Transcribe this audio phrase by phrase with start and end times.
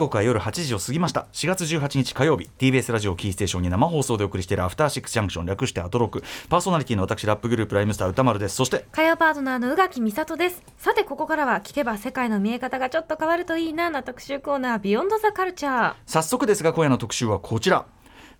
[0.00, 1.26] 刻は夜8時を過ぎました。
[1.32, 6.24] 4月18日火曜日 TBS ラジオキーステーションに生放送でお送りしているアフターシックスジャンクション略してアトロク。
[6.48, 8.56] パーソナリティの私ラップグループライムスター歌丸です。
[8.56, 10.62] そして火曜パートナーの宇垣美里です。
[10.78, 17.86] さてここからは聞けば世界の見え方がちょっと変わるといいなな特集コーナービヨンドザカルチャー早速ですが今夜の特集はこちら。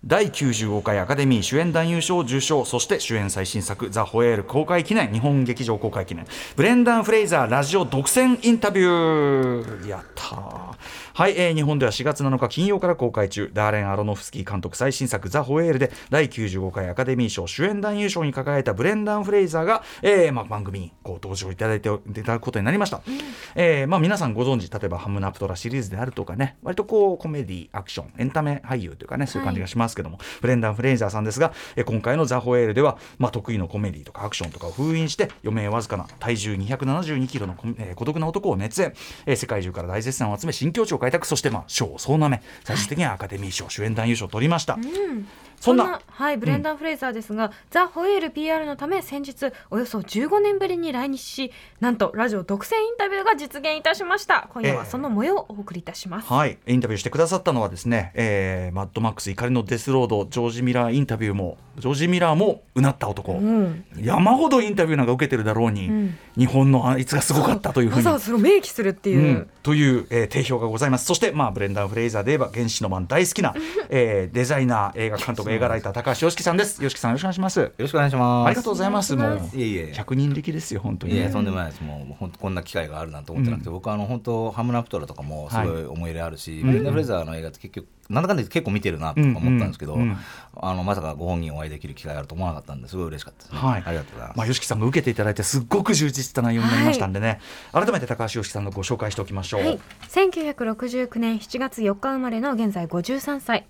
[0.03, 6.25] 第95回アカデミー主演男優賞受賞そして主演最新作「ザ・ホエール」公開記念日本劇場公開記念。
[6.55, 9.87] ブレンダン・フレイザーラジオ独占インタビュー。
[9.87, 10.75] やった
[11.13, 13.51] はい、えー、日本では4月7日金曜から公開中。
[13.53, 23.19] ダーレン・アロノフスキー監督最新作「ザ・ホエール」で第95回アカデミー賞主演男優賞に輝いたブレンダン・フレイザーが、えーまあ、番組にこう登場いただいていただくことになりました、うん、
[23.55, 38.93] えー、まあ、皆さんご存知例えば「ハムナプトラ」シリーズであるとかね割とこうコメディアクションエンタメ俳優というかねそういう感じがしますけども、はい、ブレンダン・フレイザーさんですが、え今回の「ザ・ホエール」では、まあ、得意のコメディとかアクションとかを封印して余命わずかな体重272キロの、えー、孤独な男を熱演、
[39.25, 44.75] えー、世界中から大絶賛を集め新境地を開拓そして、まあ、賞総なめ最終的にはアカデミー賞、主演男優賞を取りました。
[44.75, 45.27] うん
[45.61, 46.01] そんな。
[46.07, 54.49] はい、ブレンダン・フレイザーですが、うん、ザ・ホエール PR のため先日およそ15年ぶりに来日しなんとラジオ独占インタビューが実現いたしました。
[54.53, 67.97] 今夜はその模様をお送りいたします、えー、はいインタビューしてくださったのはですね、えー、マッドマックス怒りのデスロードジョージ・ミラーインタビューもジョージ・ミラーもうなった男、うん、山ほどインタビューなんか受けてるだろうに、うん、日本のあいつがすごかったというふうに。
[67.97, 71.05] わざわざそれを明記するっていう、という、えー、定評がございます。
[71.05, 73.55] そして、まあ、ブレンダン・フレイザーで言えば原始のマン大好きな、
[73.89, 76.81] えー、デザイナー映画監督映画ライター高橋よしきさんです。
[76.81, 77.59] よしきさんよろしくお願いします。
[77.59, 78.47] よろしくお願いします。
[78.47, 79.15] ありがとうございます。
[79.17, 81.19] もういえいえ百人力ですよ本当に、ね。
[81.19, 81.83] いやとんでもないです。
[81.83, 90.17] もう本当こんな機会があるなんて思ってなくて、うん、僕はあの本当ハムナプトラとかもすごい思い入れあるし、はい、ブレンダーフレザーの映画って結局なんだかんだ結構見てるなと思ったんですけど、うんうん、
[90.55, 94.37] あのまさかご本人お会いできる機会があると思わなかったんですごい嬉しかったです、ね、はい、ありがとうございます。
[94.37, 97.41] まあよしきさんも受けていただいてすっごく充実した内容になりましたんでね、
[97.73, 99.65] はい、改めて高橋よしきさんのご紹介しておきましょう。
[99.65, 103.65] はい、1969年7月4日生まれの現在53歳。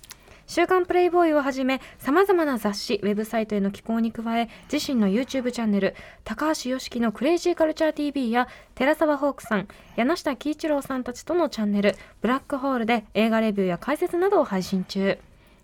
[0.52, 5.96] 週刊プレイボーイをはじめさまざまな雑誌ウェブサイトへの寄稿に加え自身の YouTube チャンネル
[6.26, 15.18] 高橋良樹のクレイジーカルチャー TV や寺澤ホークさん柳下喜一郎さんたちとのチャンネルブラックホールで映画レビューや解説などを配信中。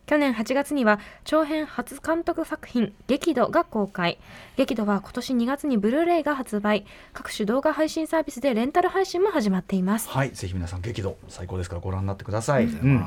[0.05, 4.17] 去年8月には長編初監督作品「激怒」が公開。
[4.55, 6.85] 激怒は今年2月にブルーレイが発売。
[7.11, 10.07] 各種動画配信サービスでレンタル配信も始まっています。
[10.07, 13.05] はいぜひ皆さん激怒最高ですからご覧になってください、うん、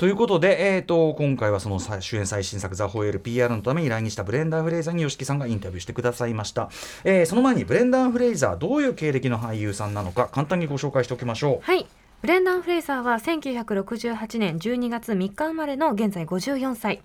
[0.00, 6.70] ということで、えーと、今回はその主演最新作「ザ・ホエール PR のために来日したブレンダー・フレイザーに YOSHIKI さんがインタビューしてくださいました、
[7.04, 11.86] えー、その前にブレンダー・フレイザーどういう経歴の俳優さんなのか簡単にご紹介しておきましょうはい
[12.22, 17.02] ブレンダン・フレイザーは1968年12月3日生まれの現在54歳。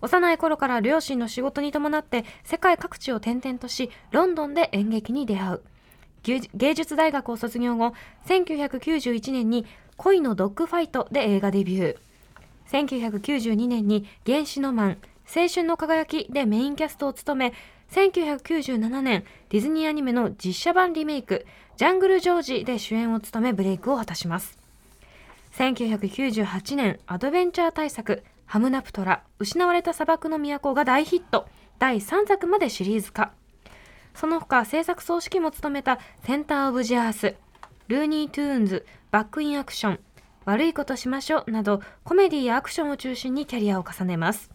[0.00, 5.62] 幼い頃から両親の仕事に伴って世界各地を転々とし、ロンドンで演劇に出会う。
[6.54, 7.92] 芸術大学を卒業後、
[8.26, 9.66] 1991年に
[9.98, 12.11] 恋のドッグファイトで映画デビュー。
[12.72, 17.52] 1992年に原始のマン、青春の輝きでメインキャストを務め、
[17.90, 21.44] 1997年ディズニーアニメの実写版リメイク
[21.76, 24.58] ジャングル・ジョージで主演を務めブレイクを果たします。
[25.52, 31.46] 1998年アドベンチャー大作ハムナプトラ失われた砂漠の都が大ヒット
[31.78, 33.32] 第3作までシリーズ化。
[34.14, 37.34] その他制作総指揮も務めたセンター・オブ・ジ・アース
[37.88, 40.00] ルーニー・トゥーンズバック・イン・アクション
[40.44, 44.50] 悪いことしましょうなどコメディやアクションを中心にキャリアを重ねます。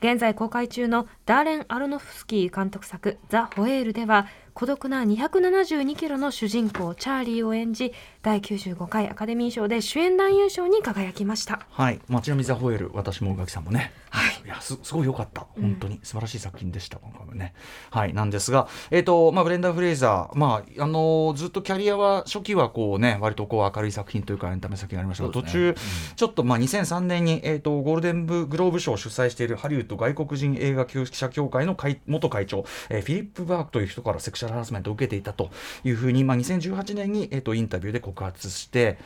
[0.00, 7.94] 現在公開中のダーレン・アロノフスキー監督作「ザ・ホエール」では孤独な272キロの主人公チャーリーを演じ
[8.24, 11.60] 第95回アカデミー賞で主演男優賞に輝きました。
[11.68, 15.46] はい、まあ、ちなみにザ・ホエール私も宇垣さんもね、はい、いやすすごい良かった。
[15.60, 16.00] 本当に。
[16.02, 17.52] 素晴らしい作品でした、今回もね。
[17.90, 18.14] はい。
[18.14, 20.38] なんですがえっ、ー、とまあブレンダー・フレイザー。
[20.38, 25.74] まああのー、ずっとキャリアは初期はこうね割とこう明るい作品というかエンタメ作品がありましたが、ね、途中、うん、
[26.16, 35.50] ちょっとまあ2003年にえっ、ー、とゴールデングローブ賞を主催しているハリウッド外国人映画記者協会の会元会長、えー、フィリップ・バークという人からセクシャルハラスメントを受けていたと
[35.84, 38.98] いうふうに、まあ、2018年に、えー、とインタビューで告発して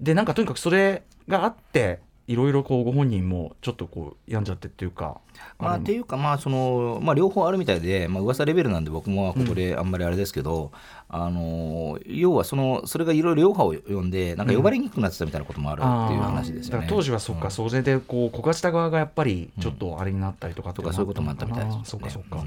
[0.00, 5.20] でなんかとにかくそれがあっていろいろこうご本人もちょっとこう病んじゃってっていうか
[5.58, 10.70] まあ、っていうか、まあそのまあ、両方あるみたいで、まあ噂レベルなんで僕もここであんまりあれですけど、うん、
[11.16, 22.42] あの要はそのそれがいろいろ両派を呼んでなんか呼ばれにくくなってたみたいなこともあるっていう話ですよね、うん、当時はそっか、うん、それでこう告発した側がやっぱりちょっとあれになったりとかとかそういうこともあったみたいです、ね、そうかそうか、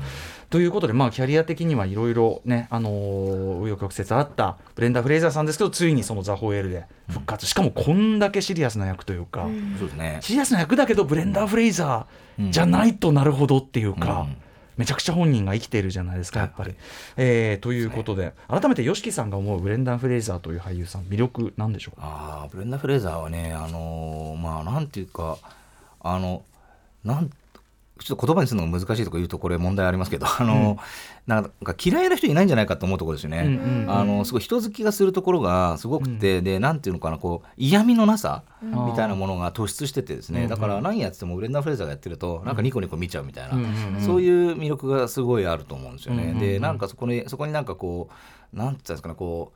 [0.50, 9.48] ということで、まあ、キャリア的にはいろいろねあの紆余曲折あったブレンダー・フレイザーさんですけどついにその「ザ・ホエール」で復活、しかもこんだけシリアスな役というか、
[9.80, 14.28] そうですね、シリアスな役だけどブレンダー・フレイザーじゃないとなるほどっていうか、
[14.78, 16.76] めちゃくちゃ本人が生きているじゃないですかやっぱり。
[17.18, 22.08] えーということで改めて YOSHIKI さんが思うブレンダン・フレイザーという俳優さん魅力なんでしょうか？
[22.44, 25.38] あーブレンダー・フレイザーはねあのーまあなんていうか
[26.02, 26.44] あの
[27.04, 27.30] なん
[27.98, 30.78] ちょっと言葉にするのが難しいとか言うとこれ問題ありますけどあの、
[31.26, 33.40] なんか嫌いな人いないんじゃないかと思うところですよね。
[33.40, 33.92] うんうんうん。
[33.92, 44.02] あのすごい人好きがするところがすごくて、でなんていうのかなこう嫌味のなさみたいなものが突出しててですね、うんだから何やっててもブレンダー・フレイザーがやってるとなんかニコニコ見ちゃうみたいな、うんうんうん。
[44.02, 46.24] そういう魅力がすごいあると思うんですよね。
[46.24, 46.40] うんうんうん。
[46.40, 48.10] でなんかそこにそこになんかこ
[48.54, 49.52] うなんていうんですかねこ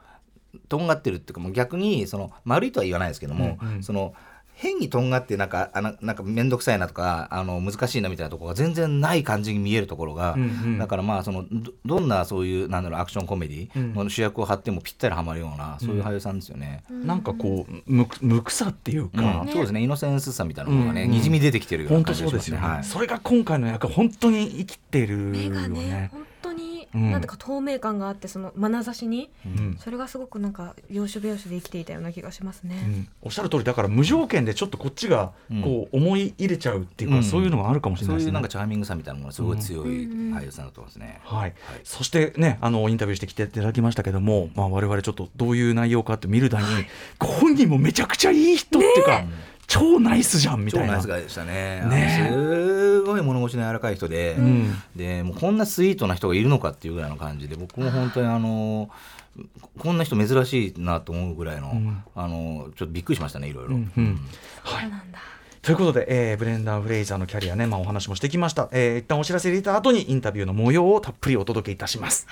[0.53, 3.83] うとんがってるっていうかもう逆にその丸いとは言わないですけども、うんうん。
[3.83, 4.13] その
[4.61, 10.77] 変にとんがってなんかあななんか面倒くさいなとかあの難しいなみたいなところが全然ない感じに見えるところが、うんうん。
[10.77, 16.83] だからまあそのどどんなそういうなんだろうアクションコメディの主役を張ってもぴったりはまるような、そういう俳優さんですよね。
[16.91, 19.47] なんかこう無無臭っていうか、うん。
[19.49, 21.11] そうですねイノセンスさみたいなものがね、うん。
[21.11, 22.83] にじみ出てきてるような本当感じがしそうですよね、ますねはい。
[22.83, 26.31] それが今回の役本当に生きてる目がよねね本当に
[26.95, 27.11] うん。
[27.11, 29.77] なんてか透明感があってその眼差しにうん。
[29.77, 32.81] それがすごくなんか要所要所で生きていたような気がしますね。
[32.85, 33.07] うん。
[33.23, 35.33] おっしゃる通りだから無条件でちょっとこっちが
[35.63, 37.23] こう思い入れちゃうっていうか、うん。
[37.23, 38.27] そういうのがあるかもしれないですね。
[38.27, 40.65] そういうなんかチャーミングさみたいなものがすごい強いうん俳優さん。
[40.65, 41.19] だと思いますね。
[41.23, 41.53] はい、
[41.83, 46.67] そしてねあのインタビューしてきていただきましたけども、まあ、我々ちょっとどういう内容かって見るだに、
[47.19, 49.23] ご本人もめちゃくちゃいい人っていうか、
[49.71, 50.88] 超ナイスじゃんみたいな。
[50.88, 51.81] 超ナイスガイでしたね。
[51.85, 52.27] ね。
[52.29, 54.75] すごい物腰の柔らかい人で、ん。
[54.97, 58.89] でもうこんなスイートな人がいるのかっていうぐらいの感じで、僕も本当にあの
[59.79, 62.03] こんな人珍しいなと思うぐらいの、ん。
[62.15, 63.77] あのちょっとびっくりしましたねいろいろ。
[65.62, 72.27] ということで、えーブレンダー・フレイザーのキャリアね、まあ、お話もしてきました、えー一旦お知らせ入れた後にインタビューの模様をたっぷりお届けいたします、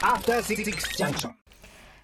[0.00, 0.64] After Six
[0.96, 1.41] Junction.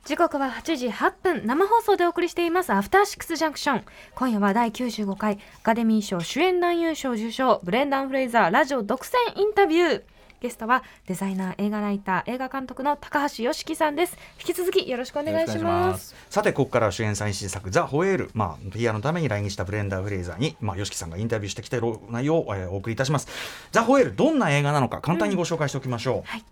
[0.09, 1.47] 時刻は8時8分。
[1.47, 2.73] 生放送でお送りしています。
[2.73, 3.85] アフターシックスジャンクション。
[4.15, 5.39] 今夜は第95回。
[5.61, 7.61] アカデミー賞主演男優賞受賞。
[7.63, 10.03] ブレンダン・フレイザーラジオ独占インタビュー。
[10.41, 14.17] ゲストはデザイナー映画ライター映画監督の高橋良樹さんです。
[14.41, 16.07] 引き続きよろしくお願いしまます。
[16.07, 16.17] す。
[16.31, 21.77] さてここからは主演最新作「ザ・ホエール」まあ PR のために来日したブレンダー・フレイザーに、まあ、YOSHIKI さんがインタビューしてきた
[22.09, 23.29] 内容を、えーお送りいたします。
[23.73, 26.45] ザ・ホエールどんな映画なのか簡単にご紹介しておきましょう、はい、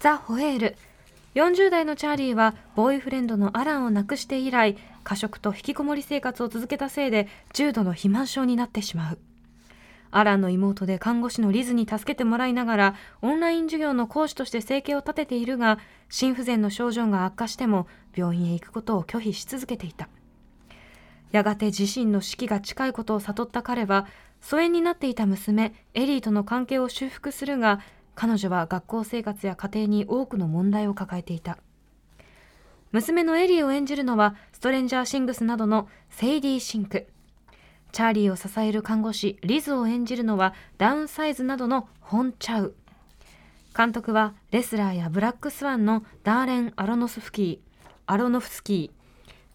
[0.00, 0.76] ザ・ホエール
[1.34, 9.18] 40代のチャーリーはボーイフレンドのアランを亡くして以来過食と引きこもり生活を続けたせいで重度の肥満症になってしまう。
[10.12, 20.08] アランの妹で看護師のリズに助けてもらいながらオンライン授業の講師として生計を立てているが心不全の症状が悪化しても病院へ行くことを拒否し続けていた。
[21.32, 24.06] やがて自身の死期が近いことを悟った彼は
[24.40, 27.80] 疎遠になっていた娘エリーとの関係を修復するが
[28.14, 31.58] 彼女は学校生活や家庭に多くの問題を抱えていた。
[32.92, 37.08] 娘のエリーを演じるのはストレンジャーシングスなどのセイディ・シンク。
[37.90, 42.74] チャーリーを支える看護師リズを演じるのはダウンサイズなどのホン・チャウ。
[43.76, 47.90] 監督はレスラーやブラックスワンのダーレン・アロノスフキー。
[48.06, 48.92] アロノフスキ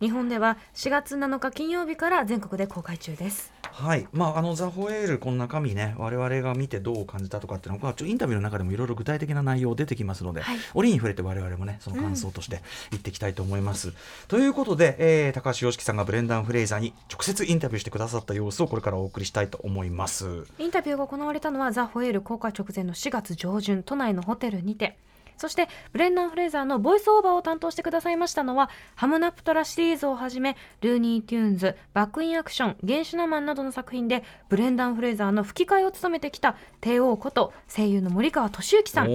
[0.02, 0.06] ー。
[0.06, 3.59] 日本では4月7日金曜日から全国で公開中です。
[3.72, 12.62] はいまあ、あのザ・ホエール、この中身ね、我々が見てどう感じたとかっていうのが、ちょインタビューの中でもいろいろ具体的な内容出てきますので、はい折に触れて我々もね、その感想として
[12.92, 13.94] 言っていきたいと思います。
[14.28, 20.46] ということで、えー高橋良樹さんがブレンダン・フレイザーに直接インタビューしてくださった様子をこれからお送りしたいと思います。
[20.58, 24.98] インタビューが行われたのはザ・ホエール公開直前の4月上旬都内のホテルにて
[25.40, 39.08] そしてブレンダン・フレーザーのボイスオーバーを担当してくださいましたのはハムナプトラシリーズをはじめルーニー・テューンズバック・イン・アクション原始のマンなどの作品でブレンダン・フレーザーの吹き替えを務めてきた帝王こと声優の森川俊之さん。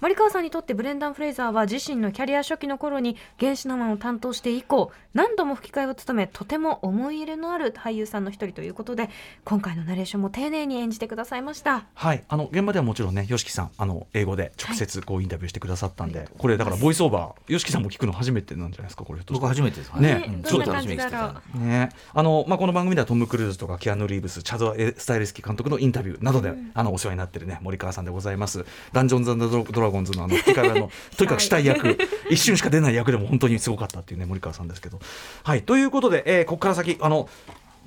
[0.00, 9.10] 森川さんにとってブレンダン・フレイザーは自身のキャリア初期の頃に原始ナマンを担当して以降何度も吹き替えを務めとても思い入れのある俳優さんの一人ということで
[9.44, 11.84] 今回のナレーションも丁寧に演じてくださいました。
[11.92, 20.42] はい、あの現場ではもちろんね、よしきさん、あの英語で直接こうインタビューしてくださったんで、これだからボイスオーバー、よしきさんも聞くの初めてなんじゃないですか、これ僕初めてですねうん。
[20.44, 28.64] ちょっと楽しみにしてたうね、あのまあ、この番組ではトム・クルーズとかキアヌ・リーブスチャド・エスタイレスキー監督のインタビューなどで、あのお世話になってるね森川さんでございます。
[28.94, 31.64] ダンジョンズドラドラゴンズのあの吹き替えのとにかくしたい。
[31.64, 31.98] 役、
[32.30, 35.00] 一瞬しか出ない役でも本当にすごかったっていうね森川さんですけど。
[35.42, 35.62] はい。
[35.62, 37.28] ということで、えーここから先あの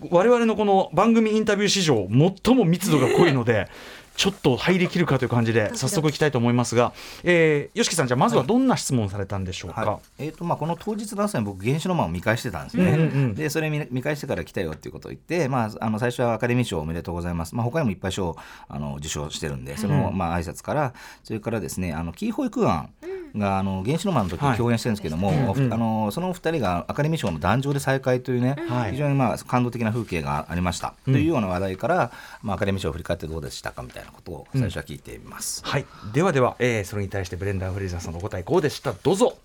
[0.10, 2.08] 我々のこの番組インタビュー史上
[2.44, 3.70] 最も密度が濃いので
[4.16, 6.94] ちょっと入りきるかという感じで早速いきたいと思いますが、
[7.24, 10.26] えー、よしきさんじゃあまずはどんな質問されたんでしょうか、はい。
[10.26, 18.36] えーとまあ、この当日の朝に僕原子のマンを見返してたんですね、うんうんでそれ見見返してから来たよっていうことを言って、まあ、あの最初はアカデミー賞おめでとうございます、まあ、他にもいっぱい賞
[18.68, 20.94] あの受賞してるんでその、まあ挨拶から
[21.24, 22.90] それからですねあのキー保育案
[23.38, 28.92] があの原子の間の時に共演してるんですけども、はいうんあのそのお二人がアカデミー賞の壇上で再会というね、はい。
[28.92, 32.12] 非常にまあ感動的な風景がありました、というような話題から、
[32.42, 35.64] まあ、アカデミー賞を振り返ってどうでしたかみたいなことを最初は聞いてみます。
[35.66, 38.94] はい、ではでは、えーそれに対してブレンダー・フレイザーさんのお答えこうでした。
[38.94, 39.38] どうぞ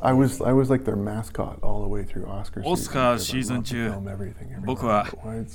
[0.00, 3.92] I was I was like their mascot all the way through Oscar オスカーシーズン中
[4.64, 5.06] 僕は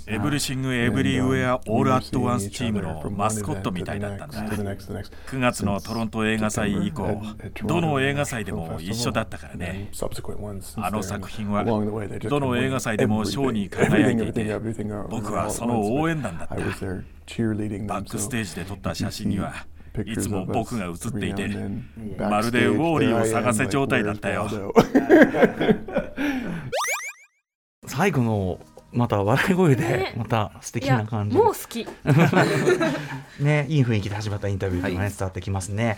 [0.08, 7.22] エブリシング・エブリウェア・オール・アット・ワンスチームのマスコットみたいだったんだ9月のトロント映画祭以降
[7.66, 9.90] どの映画祭でも一緒だったからね
[10.78, 14.60] あの作品はどの映画祭でも賞に輝いていて
[15.10, 19.54] 僕はその応援団だったバックステージで撮った写真には
[20.06, 21.48] いつも僕が写っていて
[22.18, 24.48] まるでウォーリーを探せ状態だったよ。
[27.86, 28.60] 最後の
[28.92, 30.14] また笑い声でね。
[30.18, 31.42] また素敵な感じで。
[31.42, 31.88] もう好き。
[33.40, 35.10] ねいい雰囲気で始まったインタビューがね、はい。
[35.10, 35.98] 伝わってきますね、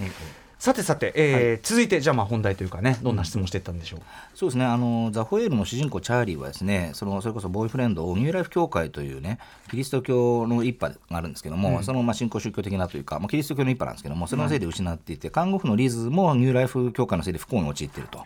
[0.62, 4.02] さてさて、えー続いてじゃあまあ本題というかねどんな質問していったんでしょう、
[4.36, 4.66] そうですね。
[4.66, 9.40] あのザ・ホエールの主人公チャーリーはですねそのそれこそボーイフレンドをニューライフ教会というね
[9.72, 18.24] キリスト教の一派があるんですけども、そのまあ信仰宗教的なというか、まあ、キリスト教の一派なんですけどもそれのせいで失っていて、看護婦のリズもニューライフ教会のせいで不幸に陥っていると、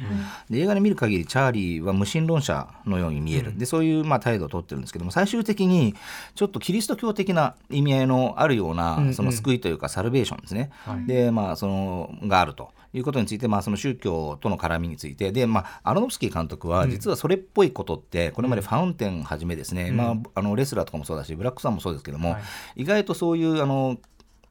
[0.50, 5.96] で映画で見る限りチャーリーは無神論者のように見える、でそういうまあ態度をとってるんですけども最終的に
[6.36, 10.70] ちょっとキリスト教的な意味合いのあるようなその救いというかサルベーションですね、
[11.08, 12.74] でまあそのがあると。
[12.94, 15.34] いうことについて、まあ、その宗教との絡みについて。
[15.34, 22.38] で、まあ、アロノフスキー監督は実はそれっぽいことってこれまでファウンテンはじめですね、まあ、あのレスラーとかもそうだしブラックさんもそうですけども、
[22.78, 23.98] 意外とそういうあの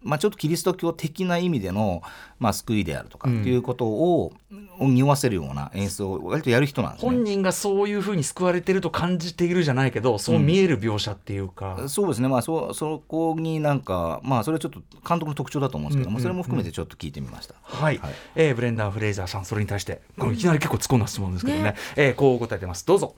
[0.04, 2.02] まあ、ちょっとキリスト教的な意味での、
[2.38, 4.32] まあ、救いであるとかっていうことを、
[4.78, 7.11] を匂わせるような演出を割とやる人なんですね。
[7.11, 17.54] 本人がそういうふうに救われてると感じているじゃないけどそう見える描写っていうか、そうですね、まあ、そそこになんか、まあ、それはちょっと監督の特徴だと思うんですけども、それも含めてちょっと聞いてみました。
[17.62, 18.00] はい、
[18.34, 21.75] えーブレンダー・フレイザーさんそれに対してこれいきなり結構突っ込んだ質問ですけどね。
[21.96, 22.87] えーこう答えてます。
[22.87, 23.14] どうぞ。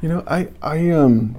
[0.00, 1.34] You know, I, I um,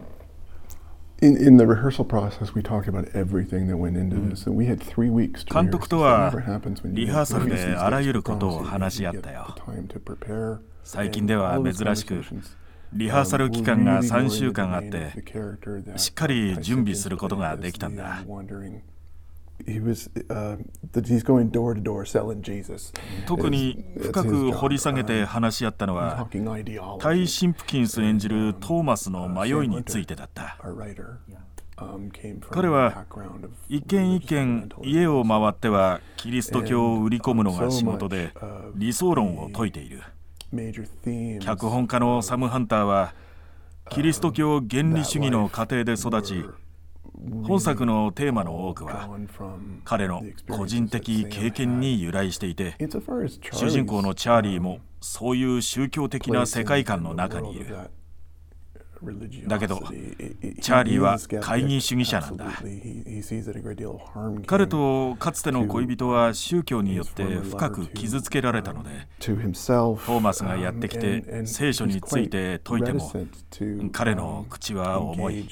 [1.21, 4.65] in in the rehearsal process, we talked about everything that went into this, and we
[4.65, 6.45] had three weeks to 監督とは rehearse.
[6.45, 12.21] That never happens when you リハーサルであらゆることを.話し合ったよ the time to prepare, 最近では珍しく
[12.93, 15.13] リハーサル期 um, 間が really 3 going 週間あって
[15.97, 18.81] しっかり準備することができたんだ the, uh, wandering- He
[23.25, 26.27] 特に深く掘り下げて話し合ったのは、
[26.99, 30.57] タイ・シンプキンス演じるトーマスの迷いについてだった。
[32.49, 33.05] 彼は
[33.69, 38.33] 一軒一軒家を回ってはキリスト教を売り込むのが仕事で
[38.75, 40.01] 理想論を説いている。
[41.39, 43.13] 脚本家のサム・ハンターは、
[43.91, 46.43] キリスト教原理主義の家庭で育ち、
[47.43, 49.09] 本作のテーマの多くは
[49.83, 52.75] 彼の個人的経験に由来していて
[53.51, 57.75] 主人公のチャーリーもそういう宗教的な世界観の中にいる。
[59.47, 62.45] だけどチャーリーは懐疑主義者なんだ。
[64.45, 68.89] 彼とかつての恋人は宗教によって深く傷つけられたので
[69.19, 73.11] トーマスがやってきて聖書について説いても
[73.93, 75.47] 彼の口は重い。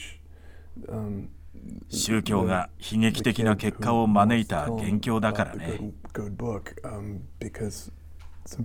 [1.90, 5.92] 宗教が悲劇的な結果を招いた元凶だからね。
[8.48, 8.58] チャ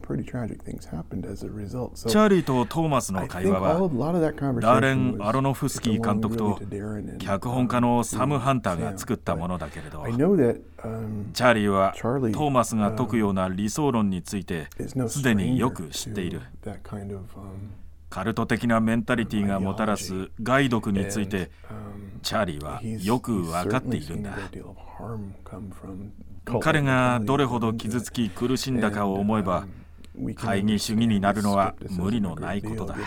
[2.27, 6.61] ーリーとトーマスの会話はダーレン・アロノフスキー監督と
[7.19, 10.05] 脚本家のサム・ハンターが作ったものだけれど。
[10.07, 14.69] チャーリーはトーマスが説くような理想論について
[15.09, 16.43] すでによく知っている
[18.13, 21.51] カルト的なメンタリティがもたらす害毒について
[22.23, 24.37] チャーリーはよく分かっているんだ。
[26.61, 29.65] 彼がどれほど傷つき苦しんだかを思えば
[30.15, 32.97] 懐疑主義になるのは無理のないことだ。
[32.97, 33.03] チ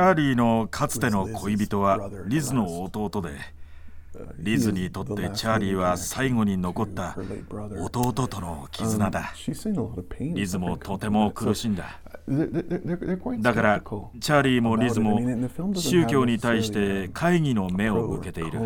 [0.00, 3.30] ャーリーのかつての恋人はリズの弟で
[4.38, 7.16] リズにとってチャーリーは最後に残った
[7.80, 9.32] 弟との絆だ。
[10.34, 11.98] リズもとても苦しんだ。
[13.40, 15.20] だからチャーリーもリズも
[15.74, 18.60] 宗教に対して会議の目を向けている。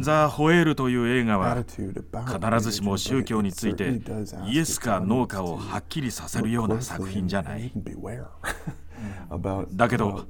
[0.00, 4.02] ザ・ホエールという映画は必ずしも宗教について
[4.46, 7.72] イエスかノーかをはっきりさせるような作品じゃない
[9.72, 10.26] だけど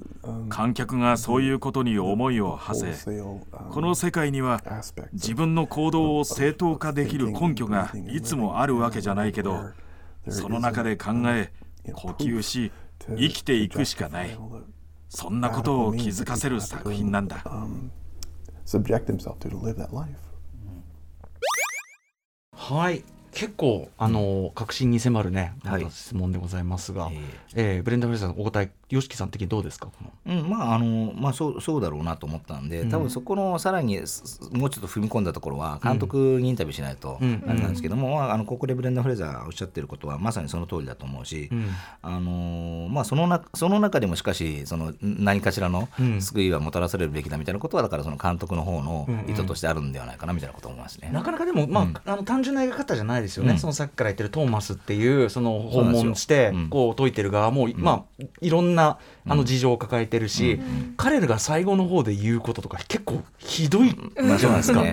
[0.49, 3.13] 観客がそういうことに思いを馳せ
[3.71, 4.63] この世界には
[5.13, 9.71] 自分の行動を正当化できる根拠がいつもあるわけじゃないけど
[10.29, 11.53] その中で考え
[11.93, 12.73] 呼吸し
[13.17, 14.39] 生きていくしかない
[15.09, 17.45] そんなことを気づかせる作品なんだ
[18.65, 20.17] subject himself to to live that life.
[22.55, 25.55] はい結構あの確信に迫るね、
[25.91, 27.19] 質問でございますが、はい、
[27.55, 29.89] えー、ブレンダー・フレイザーお答え YOSHIKI さん的にどうですか？
[30.27, 41.69] うんまああのまあそうそうだろうなと思ったんで多分そこのさらにもうちょっと踏み込んだところは監督にインタビューしないとあれなんですけども、まあ、あのここでブレンダー・フレイザーおっしゃってることはまさにその通りだと思うし、うん、
[42.03, 45.89] あのまあ、そのなその中でもしかしその何かしらの
[46.21, 51.11] 救いはもたらされるべきだみたいなことはだからその監督の方の意図としてあるんではないかなみたいなことを思いますね。
[51.13, 60.61] なかなかでも、まああの単純な描き方じゃないですよね、そのさっきから言ってるトーマスっていうその訪問してこう解いてる側も、まあいろんなあの事情を抱えてるし、
[60.97, 64.85] 彼らが最後の方で言うこととか結構ひどいじゃないですか。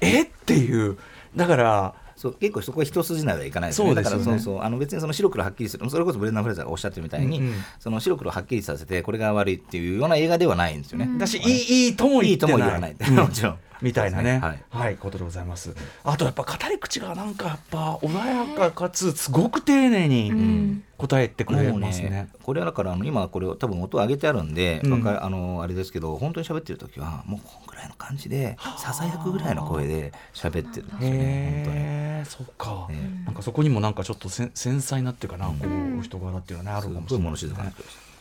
[0.00, 0.22] え？
[0.22, 0.96] っていう。
[1.34, 3.88] だからそう結構そこは一筋縄ではいかないですね。
[3.88, 11.08] すねだからそうそうあの別にその白黒はっきりするそれこそブレンダー・フレーザーがおっしゃってるみたいに、うんうん、その白黒はっきりさせてこれが悪いっていうような映画ではないんですよね。
[11.18, 12.96] だし、いいいいとも言わない。
[13.10, 13.58] もちろん。
[13.82, 15.74] みたいなね、はい、はい、ことでございます。
[16.04, 22.10] あとやっぱ語り口がなんかやっぱ穏やかかつすごく丁寧に答えてくれますね。
[22.10, 32.24] ねこれはだからあの今これ多分音上げてあるんで、うん、あのあれですけど本当に喋ってる時はもうらいの感じでささやくぐらいの声で喋ってるんですよね。
[32.28, 32.88] そっか、
[33.24, 37.72] なんかそこにもなんかちょっと繊細なっていうかな、こうお人柄っていうのはねあるかもしれないですね。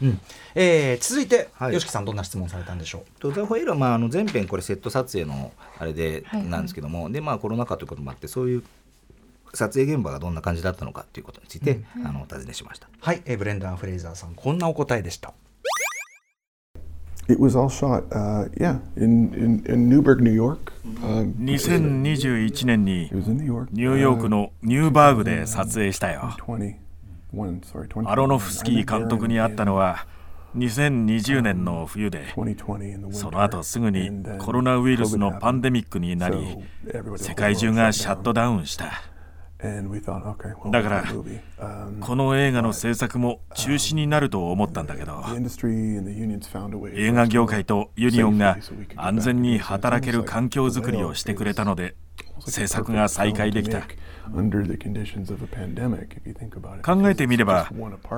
[0.02, 0.22] うん。
[0.56, 3.20] えー、続いて、はい、吉木さんどんな質問されたんでしょう？
[3.20, 8.64] とザ・ホイールは、まあ、あの前編これセット撮影のあれで、なんですけどもで、まあ、コロナ禍ということもあってそういう
[9.54, 12.90] 撮影現場がどんな感じだったのかということについて、うん、あのお尋ねしました。
[13.00, 15.34] はい、えー、ブレンダー・フレイザーさんこんなお答えでした
[17.28, 20.72] It was all shot, uh, yeah, in, in, in Newburgh, New York.
[21.02, 26.36] Uh, 2021年にニューヨークのニューバーグで撮影したよ。
[28.06, 30.06] アロノフスキー監督に会ったのは
[30.56, 32.28] 2020年の冬で
[33.12, 36.38] その後すぐにコロナウイルスのパンデミックになり
[37.18, 39.02] 世界中がシャットダウンした
[40.72, 41.04] だから
[42.02, 45.24] この映画の制作も中止になると思ったんだけど
[46.96, 48.58] 映画業界とユニオンが
[48.96, 51.96] 安全に働ける環境づくりをしてくれたので
[52.46, 53.82] 制作が再開できた。
[56.82, 57.70] 考えてみれば、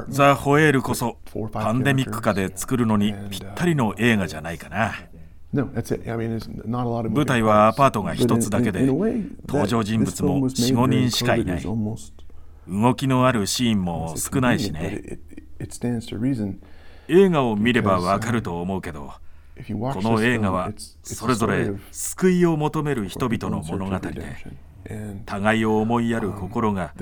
[0.10, 1.18] ザ・ホエールこそ
[1.52, 4.94] パンデミック下で作るのにぴったりの映画じゃないかな。
[5.54, 11.64] 舞台はアパートが一つだけで、登場人物も4、5人しかいない。
[11.64, 15.20] 動きのあるシーンも少ないしね。
[17.08, 19.14] 映画を見ればわかると思うけど、
[19.68, 24.36] この映画はそれぞれ救いを求める人々の物語で、
[25.26, 26.94] 互いを思いやる心が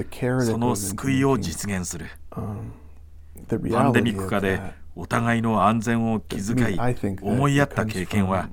[0.41, 2.05] その救いを実現する。
[2.36, 4.62] パンデミック下で
[4.95, 6.79] お互いの安全を気遣い
[7.21, 8.49] 思いやった経験は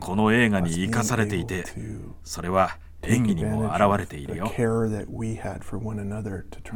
[0.00, 1.64] この映画に生かされていて
[2.22, 4.50] それは演技にも表れているよ。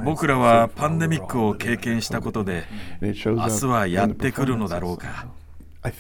[0.05, 2.65] 僕らはパンデミックを経験したことで
[3.01, 5.27] 明日はやってくるのだろうか。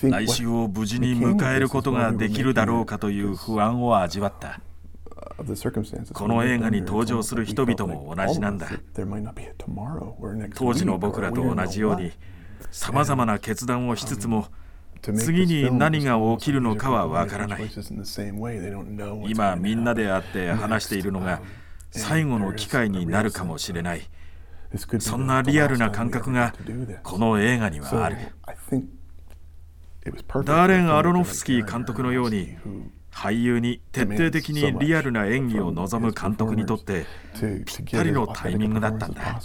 [0.02, 4.60] 来週を無事に迎えることができるだろうかという不安を味わった。
[6.12, 8.68] この映画に登場する人々も同じなんだ。
[10.54, 12.12] 当時の僕らと同じように
[12.70, 14.48] さまざまな決断をしつつも
[15.16, 17.70] 次に何が起きるのかはわからない。
[19.28, 21.40] 今みんなで会って話しているのが
[21.90, 24.02] 最後の機会になるかもしれない。
[24.98, 26.52] そんなリアルな感覚が
[27.02, 28.16] この映画にはある。
[30.44, 32.56] ダーレン・アロノフスキー監督のように
[33.10, 37.06] 俳優に徹底的にリアルな演技を望む監督にとって
[37.64, 39.40] ぴったりのタイミングだったんだ。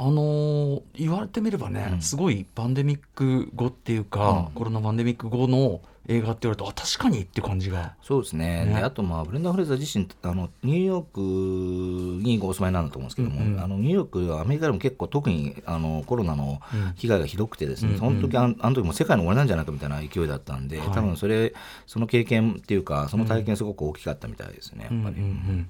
[0.00, 7.96] あのー、言われてみればね、うん、すごいパンデミック後っていうか、うん、コロナパンデミック後の映画って言われるとあ確かにって感じが。
[8.00, 16.60] そうですね、ね、であとまあブレンダー・フレーザー自身あのニューヨークにお住まいなんだと思うんですけども、うんうん、あのニューヨークはアメリカでも結構特にあのコロナの
[16.94, 21.52] 被害がひどくてですね、うん、その時ああの時も世界の終わりなんじゃないかみたいな勢いだったんで、はい、多分それ
[21.88, 24.96] その経験っていうかその体験すごく大きかったみたいですね、やっぱり。
[24.96, 25.68] うんうんうん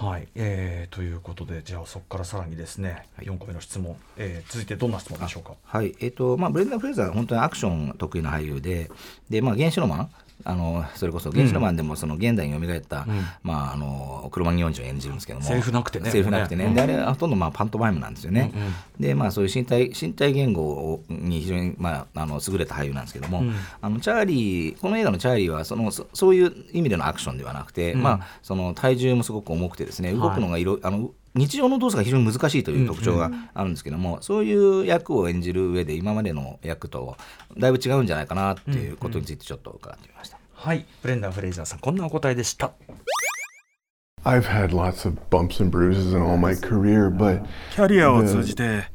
[0.00, 5.54] はい、えー、ということでじゃあそこからさらにですね、はい、4個目の質問、えー、続いてどんな質問でしょうか？
[5.64, 5.96] はい。
[5.98, 8.92] えーとまあ、ブレンダー・フレーザーは本当にアクション得意な俳優で
[9.28, 10.10] で、まあ、原子ロマン
[10.44, 16.10] あのそれこそ「原子ロマン」でもその現代に蘇った、うん、まあ、あの黒木四次を演じるんですけどもセリフなくてね。
[16.10, 37.16] セリフなくてね、であれはほとんどまあパントマイムなんですよね、うんうん、でまあそういう身体身体言語に非常に、まあ、あの優れた俳優なんですけども、うん、あのチャーリーこの映画のチャーリーはそのそそういう意味でのアクションではなくて、まあその体重もすごく重くてですね動くのがいろ、はい、あの日常の動作が非常に難しいという特徴があるんですけども、そういう役を演じる上で今までの役と
[37.56, 40.38] だいぶ違うんじゃないかなっていうことについてちょっと伺ってみました。
[40.52, 40.84] はい。
[41.02, 42.72] ブレンダン・フレイザーさんこんなお答えでした。
[44.24, 48.90] I've had lots of bumps and bruises in all my career, but キャリアを通じて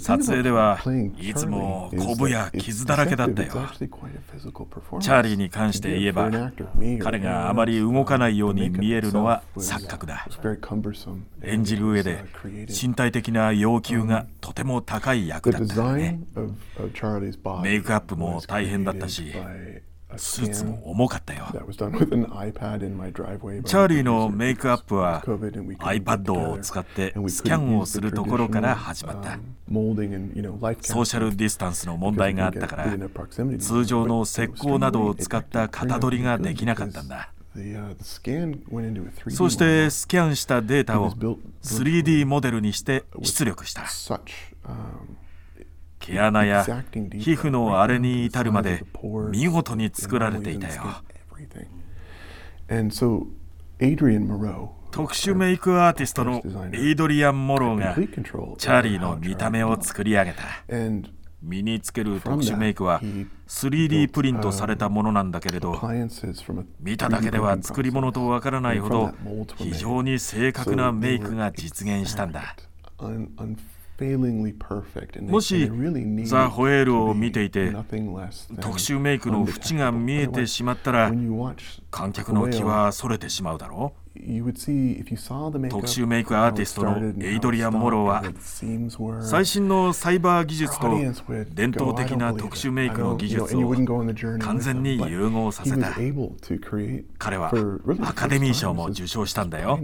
[0.00, 0.78] 撮影では
[1.18, 3.48] いつもコブや傷だらけだったよ。
[3.50, 6.30] チャーリーに関して言えば
[7.00, 10.26] 彼があまり動かないように見えるのは錯覚だ。
[11.42, 12.22] 演じる上で
[12.68, 16.20] 身体的な要求がとても高い役だったね。
[17.62, 19.32] メイクアップも大変だったし。
[20.16, 21.46] スーツも重かったよ。
[21.52, 21.68] チャー
[23.86, 29.32] リーのメイクアップは iPad を使ってスキャンをするところから始まった。
[29.32, 32.86] ソーシャルディスタンスの問題があったから
[33.58, 37.30] 通常の石膏などを使った型取りができなかったんだ。
[39.30, 41.10] そしてスキャンしたデータを
[41.62, 43.84] 3D モデルにして出力した。
[46.08, 46.68] 毛穴や皮
[47.34, 48.84] 膚の荒れに至るまで
[49.30, 50.82] 見事に作られていたよ。
[54.90, 56.42] 特殊メイクアーティストの
[56.72, 60.42] エイドリアン・モローがチャーリーの見た目を作り上げた。
[61.40, 63.00] 身につける特殊メイクは
[63.46, 65.72] 3D プリントされたものなんだけれど
[66.80, 69.12] 見ただけでは作り物とわからないほど
[69.56, 72.56] 非常に正確なメイクが実現したんだ。
[75.32, 75.68] もし
[76.26, 77.70] ザ・ホエールを見ていて
[78.60, 81.10] 特殊メイクの縁が見えてしまったら
[81.90, 84.07] 観客の気はそれてしまうだろう
[85.70, 88.22] 特殊メイクアーティストのエイドリアン・モローは
[89.22, 90.88] 最新のサイバー技術と
[91.54, 93.74] 伝統的な特殊メイクの技術を
[94.40, 95.94] 完全に融合させた。
[97.18, 97.52] 彼は
[98.02, 99.78] アカデミー賞も受賞したんだよ。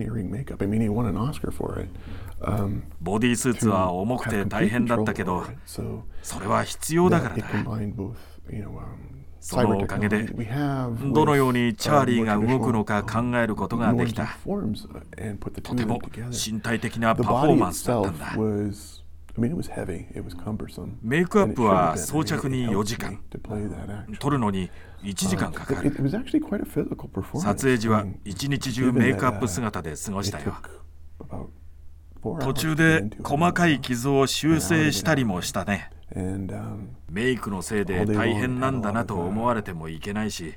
[3.01, 5.45] ボディースーツは重くて大変だったけど
[6.23, 7.43] それは必要だからだ
[9.47, 14.39] そのおかげでどのようにチャーリーが動くのか考えることができた。
[15.63, 18.35] とても身体的なパフォーマンスだったんだ。
[21.03, 23.21] メイクアップは装着に4時間。
[24.19, 24.71] 撮るのに
[25.03, 25.91] 1時間かかる。
[27.39, 30.55] 撮影時は一日中メイクアップ姿で過ごしたよ。
[32.41, 35.91] 途中で細かい傷を修正したりもしたね
[37.11, 40.55] メイクのせいで大変なんだなと思われてもいけないし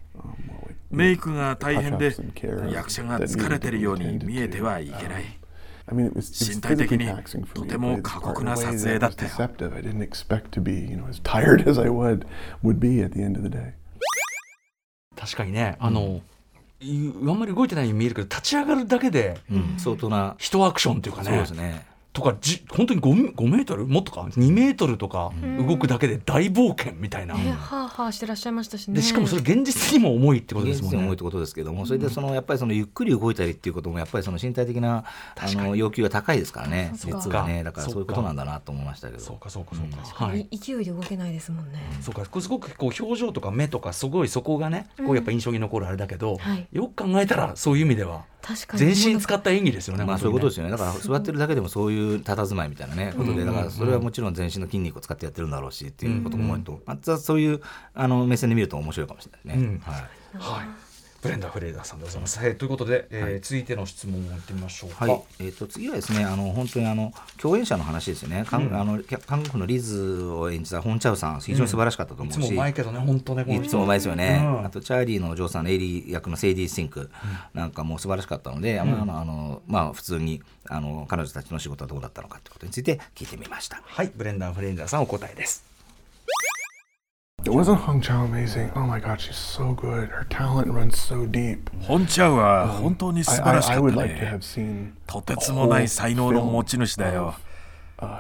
[0.89, 2.15] メイクが大変で
[2.71, 5.23] 役者が疲れてるように見えてはいけない。
[5.89, 7.09] 身体的に
[7.53, 9.31] とても過酷な撮影だったよ。
[15.15, 19.39] 確かにねあの、うんあんまり動いてないように見えるけど立ち上がるだけで、
[19.79, 21.29] 相当な人アクションっていうかね。
[21.29, 21.85] そうですね
[22.17, 23.85] とかじ本当に 5, 5メートル？
[23.85, 28.95] もっとか？2メートルとか動くだけで大冒険みたいな、うん、はあはあしてらっしゃいましたしね。
[28.95, 30.97] でしかもそれ現実にも重いってことですもんね。
[30.97, 35.03] 重いってことですけどもそれでそのやっぱりそのゆっくり動いたりっていうこともやっぱりその身体的な
[35.35, 37.63] あの要求が高いですからね実はね。
[37.63, 39.19] だからそういうことなんだなと思いましたけど。
[39.19, 42.25] そうかそうかそうか、はい、勢いで動けないですもんね、そうか。
[42.41, 46.39] すごくこう表情とか目とかすごいそこがねこうやっぱ印象に残るあれだけど、
[46.71, 48.25] よく考えたらそういう意味では
[48.75, 50.05] 全身使った演技ですよね。
[50.05, 50.71] まあそういうことですよね。
[50.71, 57.61] だから座ってるだけでもそういう佇まいみたいなねことで、だからそれはもちろん全身の筋肉を使ってやってるんだろうしっていうことも思うと、またそういう
[57.93, 59.79] あの目線で見ると面白いかもしれないね。
[59.83, 60.03] はい。
[60.37, 60.86] はい。
[61.21, 62.39] ブレンダー・フレーザーさんでございます。
[62.43, 65.05] えー、ということで、えー、はい、続いての質問をやってみましょうか。
[65.05, 68.45] はい、えっ、ー、と次はですね、あの本当にあの共演者の話ですよね。
[68.51, 74.41] うん、あの韓国のリズを演じたホン・チャウさん非常に素晴らしかったと思うし、うん、いつもうまいけどね本当ねいつもうまいですよね。
[74.43, 77.09] うん、あとチャーリーのお嬢さんのエイリー役のセイディ・スティンク
[77.53, 83.81] なんかも素晴らしかったので、あのあのまあ普通にあの彼女たちの仕事はどうだったのかということについて聞いてみました。
[83.83, 85.76] はい、ブレンダン・フレイザーさんお答えです。
[87.47, 88.69] Wasn't Hong Chau amazing?
[88.75, 90.09] Oh my god, she's so good.
[90.09, 91.69] Her talent runs so deep.
[91.79, 94.41] ホン・チャウは本当に素晴らしかったね。
[95.07, 97.35] とてつもない才能の持ち主だよ。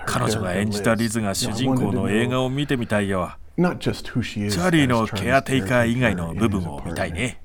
[0.05, 3.33] 彼女が演じたリズが主人公の映画を見てみたいよ。
[3.57, 7.41] チャーリーのケアテイカー以外の部分を見たいね。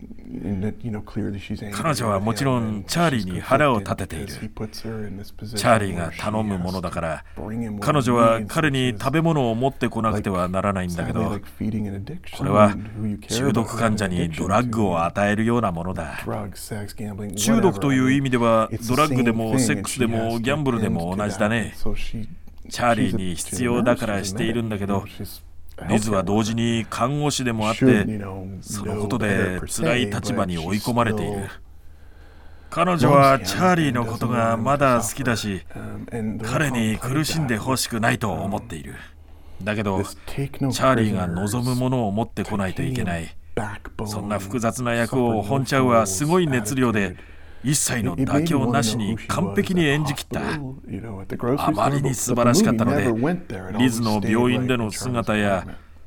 [1.73, 4.27] 彼女はもちろんチャーリーに腹を立てている。
[4.27, 7.25] チャーリーが頼むものだから、
[7.81, 12.75] 彼女は彼に食べ物を持ってこなくてはならないんだけど、これは
[13.29, 16.21] 中毒患者にドラッグを与えるようなものだ。
[17.37, 21.73] 中毒という意味では、ドラッグでもセックスでもギャンブルでも同じだね。
[22.71, 25.05] チャーリーに必要だからしているんだけど、
[25.89, 28.07] リズは同時に看護師でもあって
[28.61, 31.49] そのことで辛い立場に追い込まれている。
[32.71, 35.63] 彼女はチャーリーのことがまだ好きだし
[36.43, 38.95] 彼に苦しんでほしくないと思っている。
[39.63, 43.37] だけどチャーリーが望むものを持ってこないといけない。
[44.07, 47.17] そんな複雑な役をホンチャウはすごい熱量で
[47.65, 50.41] 一切の妥協なしに完璧に演じきった。
[51.59, 53.13] あまりに素晴らしかったので
[53.79, 55.67] リズの病院での姿や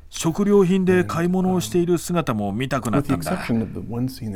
[0.10, 3.46] 食料品で買い物をしている姿も見たくなったんだ。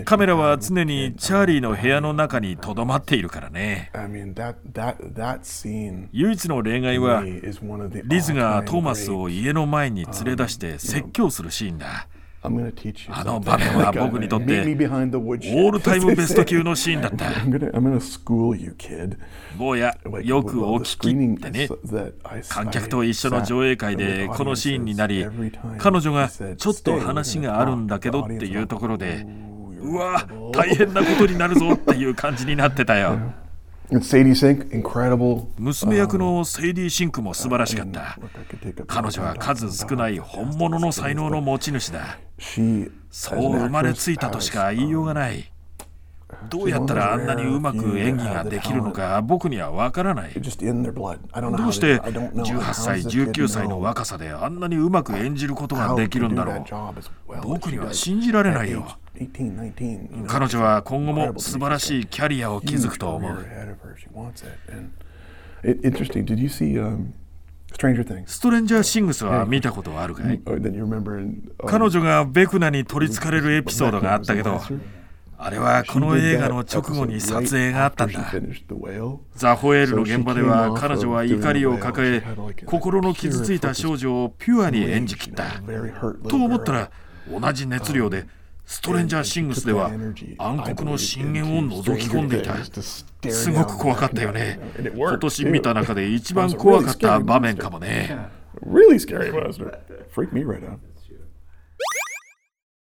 [0.04, 3.92] カメラは常にチャーリーの部屋の中にとどまっているからね。
[6.12, 12.08] 唯一の例外はリズがトーマスを家の前に連れ出して説教するシーンだ
[13.12, 17.26] あの場面は僕にとってオールタイムベスト級のシーンだった。
[19.58, 21.70] 坊や、よくお聞きってね、
[22.48, 25.26] 観客と一緒の上映会でこのシーンになり、
[25.78, 29.26] 彼女がちょっと話があるんだけどっていうところで、
[29.82, 33.18] うわ、 大変なことになるぞっていう感じになってたよ。
[35.58, 38.20] 娘役のセイディ・シンクも素晴らしかった。
[38.86, 42.20] 彼女は数少ない本物の才能の持ち主だ。
[43.10, 45.52] そう生まれついたとしか言いようがない。
[46.50, 50.34] どうやったらあんなにうまく演技ができるのか僕にはわからない。
[50.34, 56.64] どうして18歳、19歳の若さであんなにうまく演じることができるんだろう。
[57.44, 58.88] 僕には信じられないよ。
[60.28, 63.46] 彼女は今後も素晴らしいキャリアを築くと思う。
[68.26, 70.42] ストレンジャー・シングスは見たことはあるかい
[71.68, 74.62] 彼女がベクナに取りつかれるエピソードがあったけど、
[75.42, 78.30] あれはこの映画の直後に撮影があったんだ。
[79.36, 82.22] ザ・ホエールの現場では彼女は怒りを抱え、
[82.66, 85.46] 心の傷ついた少女をピュアに演じきった。
[86.28, 86.92] と思ったら、
[87.32, 88.28] 同じ熱量で、
[88.66, 89.90] ストレンジャー・シングスでは
[90.38, 92.58] 暗黒の深淵を覗き込んでいた。
[93.32, 94.60] すごく怖かったよね。
[94.94, 98.28] 今年見た中で一番怖かった場面かもね。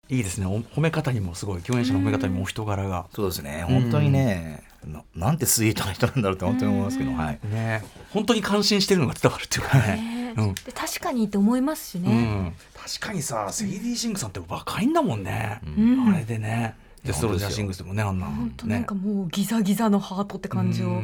[0.09, 0.47] いいですね。
[0.47, 3.07] 褒め方にもすごい共演者の褒め方にもお人柄が。
[3.15, 3.65] そうですね。
[3.69, 7.39] 本当にね、ななんてスイートな人なんだろうって本当に思いますけど、はい。
[7.45, 16.75] ね、本当に感心してるのが伝わるっていうかね、うん、確かにって思いますしね、うん、確かにさセイディ・シングさんって若いんだもんね、うん、あれでね。
[17.05, 21.03] でストロジャーシングスでもねあんな本当なんかもうギザギザのハートって感じを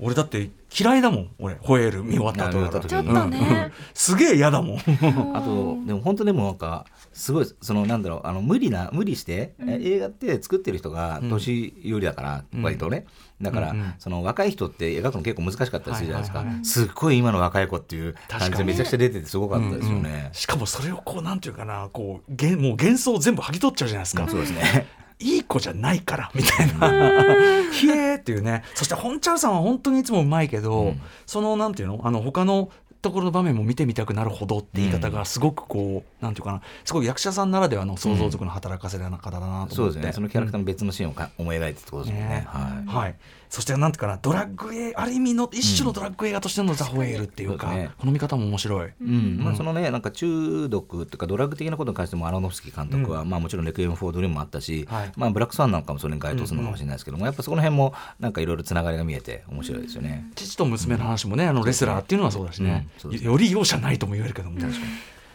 [0.00, 4.78] 俺だって嫌いだもん俺ホエール見終わった後ちょっとね、すげえ嫌だもん。
[5.36, 13.04] あとでも本当でもなんかすごいそのなんだろうあの無理な無理して、うん、映画って作ってる人が年寄りだから、うん、割とね。
[13.42, 24.86] だから、うんうん、その若い人って描くの結構難しかったりするじゃないですか、はいはいはい、すっごい今の若い子っていう感じでめちゃくちゃ出ててすごかったですよね、うんうん、しかもそれをこうなんていうかなこうげもう幻想を全部剥ぎ取っちゃうじゃないですか、そうですね
[25.20, 26.88] いい子じゃないからみたいな。
[27.72, 28.64] ひえーっていうね。
[28.74, 30.94] そして本ちゃんさんは本当にいつもうまいけど、
[31.26, 32.00] そのなんていうの？
[32.02, 32.70] あの他の
[33.02, 40.12] ところの場面も見てみたくなるほどって言い方がすごくこう、なんていうかなすごい役者さんならではの想像力の働かせるような方だなと思って、そうですね。
[40.12, 43.16] そのキャラクターの別のシーンをか、思い描いてってことですもんね、ね、はい、はい。
[43.48, 47.76] そしてなんていうかなドラッグ映ある意味の一種のドラッグ映画としてのザ・ホエールっていうか、うん。
[47.76, 49.40] ね、この見方も面白い、うん。
[49.42, 60.30] まあ、そのねなんか中毒というかドラッグ的なことに関してもアロノフスキー監督は、うん、まあ、もちろん「レクイエム・フォー・ドリーム」もあったし、はい、まあ、ブラック・スワンなんかもそれに該当するのかもしれないですけども、やっぱそこの辺もなんかいろいろつながりが見えて面白いですよね。
[60.36, 64.58] 父と娘の話もねあのレスラーっていうのはそうだしね、より容赦ないとも言えるけども、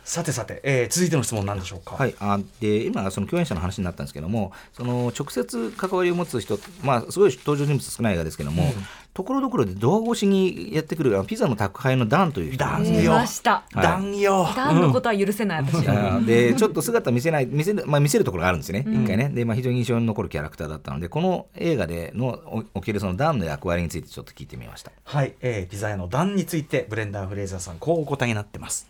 [0.06, 1.96] さてさて、えー、続いての質問なんでしょうか？
[1.96, 8.72] はい、あで今その共演者の話になったんですけども、その直接関わりを持つ人、まあすごい登場人物少ないがですけども、
[9.16, 13.14] ところどころでドア越しにやってくるピザの宅配のダンという人ダンよ。
[13.14, 13.64] ました。
[13.74, 14.48] ダンよ。
[14.56, 15.84] ダンのことは許せない私。
[16.28, 18.86] でちょっと姿見せない見せるまあ見せるところがあるんですね。
[18.88, 19.30] 一、回ね。
[19.30, 24.92] でまあ非常に印象に残るキャラクターだったので、この映画での起きるそのダンの役割についてちょっと聞いてみました。
[25.04, 28.88] はい、えー、ピザ屋のダンについてブレンダーフレーザーさんこうお答えになってます。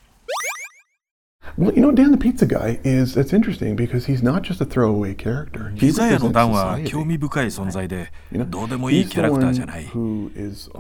[1.58, 4.66] Well, you know, Dan the Pizza Guy is it's interesting because he's not just a
[4.66, 5.74] throwaway character.
[5.78, 9.88] ピザ屋のダンは興味深い存在で、どうでもいいキャラクターじゃない。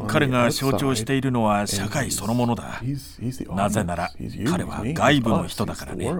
[0.07, 2.81] 彼が象徴しているのは社会そのものだ。
[3.55, 4.11] なぜなら
[4.49, 6.13] 彼は外部の人だからね。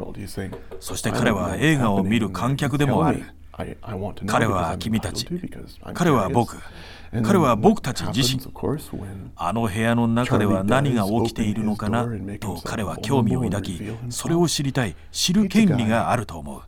[0.80, 3.24] そして彼は映画を見る観客でもある。
[4.28, 5.28] 彼は君たち。
[5.94, 6.58] 彼は僕。
[7.24, 8.42] 彼は僕たち自身
[9.36, 12.08] あの部屋の中では何が起きているのかな
[12.40, 14.96] と彼は興味を抱きそれを知りたい。
[15.12, 16.62] 知る権利があると思う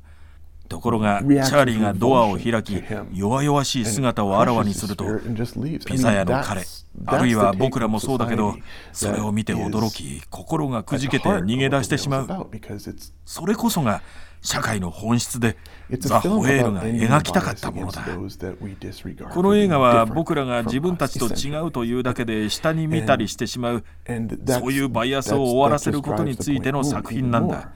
[0.67, 2.81] ところがチャーリーがドアを開き
[3.13, 5.05] 弱々しい姿をあらわにすると
[5.85, 6.63] ピザ屋の彼
[7.05, 8.55] あるいは僕らもそうだけど
[8.91, 12.49] それを見て驚き心がくじけて逃げ出してしまう。
[13.25, 14.01] それこそが
[14.41, 15.57] 社会の本質で
[15.99, 18.03] ザ・ホエールが描きたかったものだ。
[19.33, 23.83] この映画は僕らが自分たちと違うというだけで下に見たりしてしまう
[24.47, 27.71] そういうバイアスを終わらせることについての作品なんだ。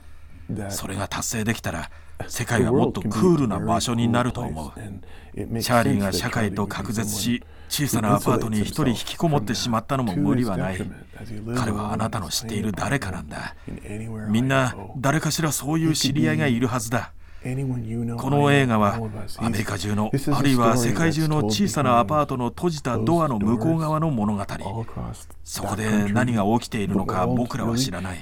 [0.70, 1.90] それが達成できたら
[2.28, 4.80] 世界はもっとクールな場所になると思う。
[5.34, 10.78] チャーリーが社会と隔絶し小さなアパートに一人引きこもってしまったのも無理はない。
[11.56, 13.54] 彼はあなたの知っている誰かなんだ。
[14.28, 19.00] みんな誰かしらそういう知り合いがいるはずだこの映画は
[19.38, 24.44] アメリカ中のあるいは世界中の小さなアパートの閉じたドアの向こう側の物語
[25.42, 28.20] そこで何が起きているのか僕らは知らない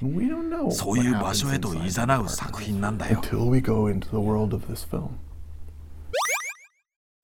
[0.70, 1.90] そういう場所へと誘
[2.24, 3.20] う作品なんだよ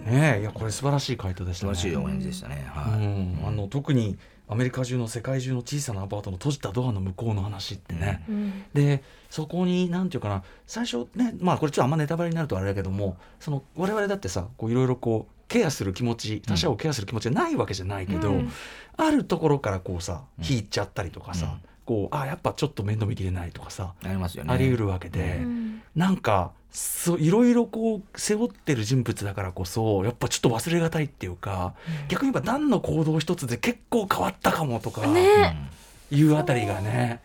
[0.01, 1.75] ねいやこれ素晴らしい回答でしたね。
[1.75, 2.65] 素晴らしいお演でしたね。
[2.69, 3.01] はい。
[3.01, 4.17] うん、あの特に
[4.49, 18.53] アメリカ中の世界中の小さなアパートの閉じたドアの向こうの話ってね、うん、でそこに何て言うかな最初ねまあこれちょっとあんまネタバレになるとあれだけどもその我々だってさいろいろこうケアする気持ち他者をケアする気持ちがないわけじゃないけど、うん、
[18.97, 24.53] あるところからこうさ引いちゃったりとかさ、こうあやっぱちょっと面倒見きれないとかさありますよね。
[24.53, 35.71] あり得るわけで、うん、なんかそういろいろこう背負ってる人物だからこそやっぱちょっと忘れがたいっていうか、うん、逆に言えば何の行動一つで結構変わったかもとか、ね、
[36.11, 37.23] いうあたりがね。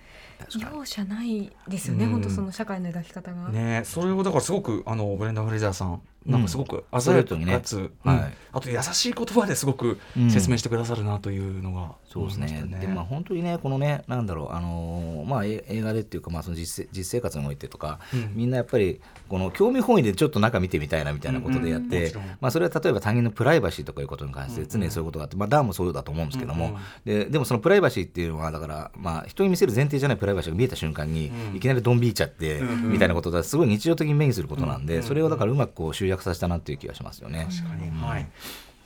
[0.60, 3.50] 容赦ないですよね、うん、本当その社会の描き方が。
[3.50, 7.90] ねそれをだからすごくあのブレンダー・フレイザーさんなんかすごく鮮やかかつ、ね。
[8.06, 10.00] うん、はい、あと優しい言葉ですごく
[10.30, 12.64] 説明してくださるなというのが、ねうん、そうですね。
[12.80, 37.48] でまあ本当にねこのねなんだろうあのー、まあ映画でっていうかまあその実実生活においてとか、うん、みんなやっぱりこの興味本位でちょっと中見てみたいなみたいなことでやって、まあそれは例えば他人のプライバシーとかいうことに関して常にそういうことがあって、まあダーもそうだと思うんですけども、ででもそのプライバシーっていうのはだからまあ人に見せる前提じゃないプライバシーが見えた瞬間に、いきなりドン引いちゃってみたいなことだすごい日常的に目にすることなんで、それをだからうまくこう集約させたなっていう気がしますよね。
[37.50, 38.28] 確かに、はい、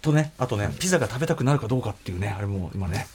[0.01, 3.07] とねあとねピザが食べたくなるかどうかっていうねあれも今ね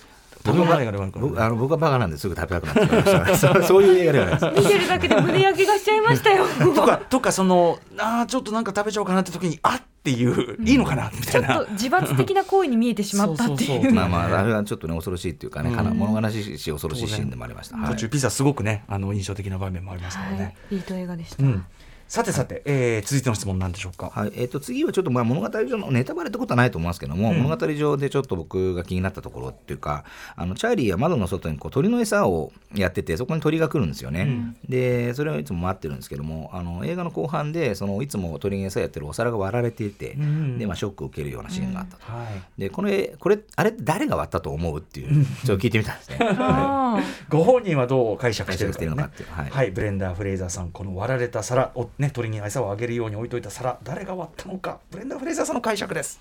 [0.44, 4.62] 僕はあの僕はバカなんですぐ食べたくなってしまいました そういう映画ではないです。
[4.62, 6.46] 見てるだけで胸焼けがしちゃいましたよ。
[6.74, 11.10] とかとかそのあちょっとなんか食べちゃおうかなって時にあっていう、いいのかな？
[11.14, 11.48] みたいな。
[11.48, 21.64] ちょっと自罰的な行為に見えてしまったっていうまあまああれはちょっとね恐ろしいっていうかね、うん、物悲しいし恐ろしいシーンでもありました、途中ピザすごくねあの印象的な場面もありますからね、はい、いいと映画でした、うん
[22.10, 24.10] さてさて、えー、続いての質問なんでしょうか？
[24.12, 30.02] はい、えっ、ー、と次はちょっとまあ物語上のネタバレってことはないと思いますけども、うん、物語上でちょっと僕が気になったところっていうか、
[30.34, 34.22] あのチャーリーは窓の外にこう鳥の餌をやってて、そこに鳥が来るんですよね。
[34.22, 42.12] うん、で、それをいつも待ってるんですけども、あの映画の後半でそのいつも鳥に餌やってるお皿が割られていて、うん、でまあショックを受けるようなシーンがあったと。
[42.12, 46.18] はい、でこれこれあれ誰が割ったと思うっていうちょっと聞いてみたんですね。
[47.30, 56.20] ご本人はどう解釈してるのかっていう、はい、はい、ブレンダーフレイザーさんこの割られた皿をね鳥に餌をあげげるように置いといた皿誰が割ったのかブレンダー・フレイザーさんの解釈です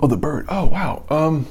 [0.00, 0.44] Oh, the bird.
[0.48, 1.04] Oh, wow.
[1.08, 1.46] Um,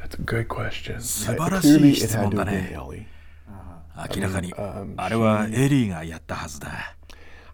[0.00, 1.00] that's a good question.
[1.00, 2.76] 素晴らしい質問だね。
[2.76, 4.52] 明らかに、
[4.96, 6.96] あれはエリーがやったはずだ。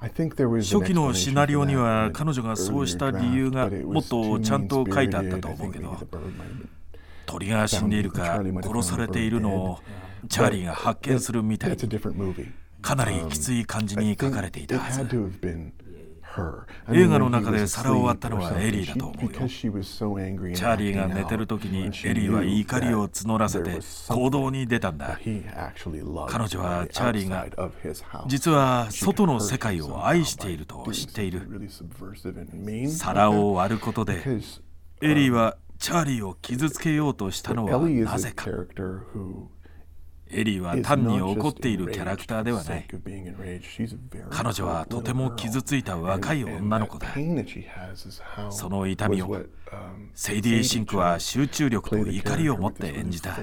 [0.01, 5.97] 初期のシナリオには彼女がそうした理由がもっとちゃんと書いてあったと思うけど
[7.25, 9.79] 鳥が死んでいるか殺されているのを
[10.29, 11.77] チャーリーが発見するみたい
[12.83, 15.07] かなりきつい感じに書かれていたはず。
[16.91, 19.31] 映画の中で皿を割ったのはエリーだと思うよ。
[19.31, 25.19] チャーリーが寝てる時にエリーは怒りを募らせて行動に出たんだ。
[25.19, 27.47] 彼女はチャーリーが
[28.27, 31.47] 実は外の世界を愛していると知っている。
[32.89, 34.23] 皿を割ることで
[35.03, 38.47] エリーはチャーリーを傷つけようとしたのはなぜか。
[40.33, 42.87] エリーは単に怒っているキャラクターではない。
[44.31, 47.09] 彼女はとても傷ついた若い女の子だ。
[48.51, 49.45] その痛みを。
[50.15, 53.39] セイディ・シンクは集中力と怒りを持って演じた。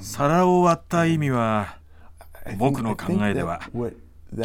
[0.00, 1.78] 皿を割った意味は
[2.56, 3.60] 僕の考えでは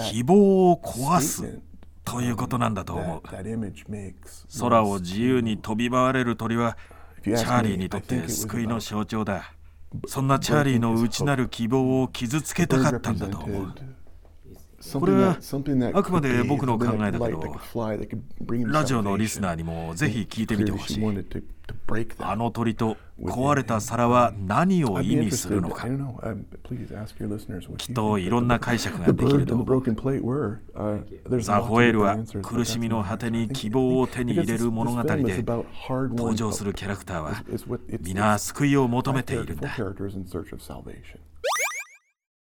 [0.10, 1.60] 希望を壊す
[2.04, 3.22] ということなんだと思う。
[4.60, 6.78] 空を自由に飛び回れる鳥は
[7.24, 9.54] チャーリーにとって救いの象徴だ
[10.08, 13.74] そんなチャーリーの内なる希望を傷つけたかったんだと思う。
[14.94, 15.38] これは
[15.94, 17.44] あくまで僕の考えだけど、
[18.68, 21.04] ラジオのリスナーにもぜひ聞いてみてほしい。
[22.20, 25.88] あの鳥と壊れた皿は何を意味するのか？
[27.78, 29.56] きっといろんな解釈ができると。
[31.42, 37.44] ザ・ホエールは苦しみの果てに希望を手に入れる物語で登場するキャラクターは
[38.02, 39.70] 皆救いを求めているんだ。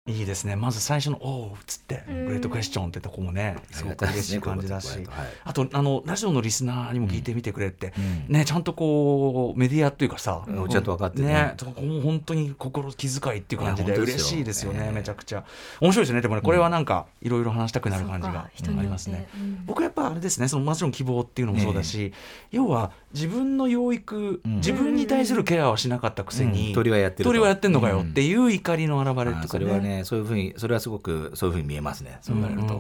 [0.08, 0.56] いいですね。
[0.56, 5.08] まず最初の「おお」っつって「グレートクエスチョン」ってとこもねすごく嬉しい感じだし、
[5.44, 7.94] あとあのラジオのリスナーにも聞いてみてくれって、
[8.28, 11.28] ねちゃんとこうメディアっていうかさ、ちゃんと分かってね。
[11.28, 11.56] ね
[12.02, 15.46] 本当に心気遣いっていう感じで嬉しいですよね、めちゃくちゃ。
[15.80, 19.30] 面白いですねでもねこれはなんかいろいろ話したくなる感じがありますね、
[19.68, 22.12] 僕やっぱあれですねそのもちろん希望っていうのもそうだし、
[22.50, 32.18] 要は自分の養育、自分に対するケアはしなかったくせに、鳥はやってる鳥はやってんのかよっていう怒りの表れとかね、ねそういうふうにそれはすごくそういうふうに見えますね。
[32.22, 32.76] そう言われると。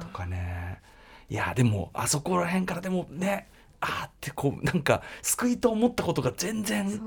[0.00, 0.80] とかね。
[1.30, 3.48] いやでもあそこら辺からでもね
[3.80, 7.00] ああってこうなんか救いと思ったことが全然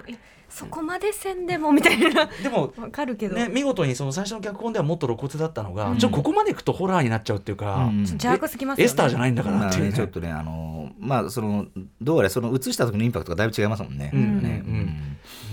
[0.52, 2.28] そこまでせんでもみたいな。
[2.44, 11.66] でもわかるけど、ね、見事にその最初の脚本ではもっと露骨だったのが、うん、ちょここまでいくとホラーになっちゃうっていうか、うん、邪悪すぎます、ね、エスターじゃないんだからっていう、ね、ちょっとねあのまあその
[12.02, 14.12] どうやらその映した時のインパクトがだいぶ違いますもんね。
[14.14, 14.42] うん。
[14.42, 14.64] ね。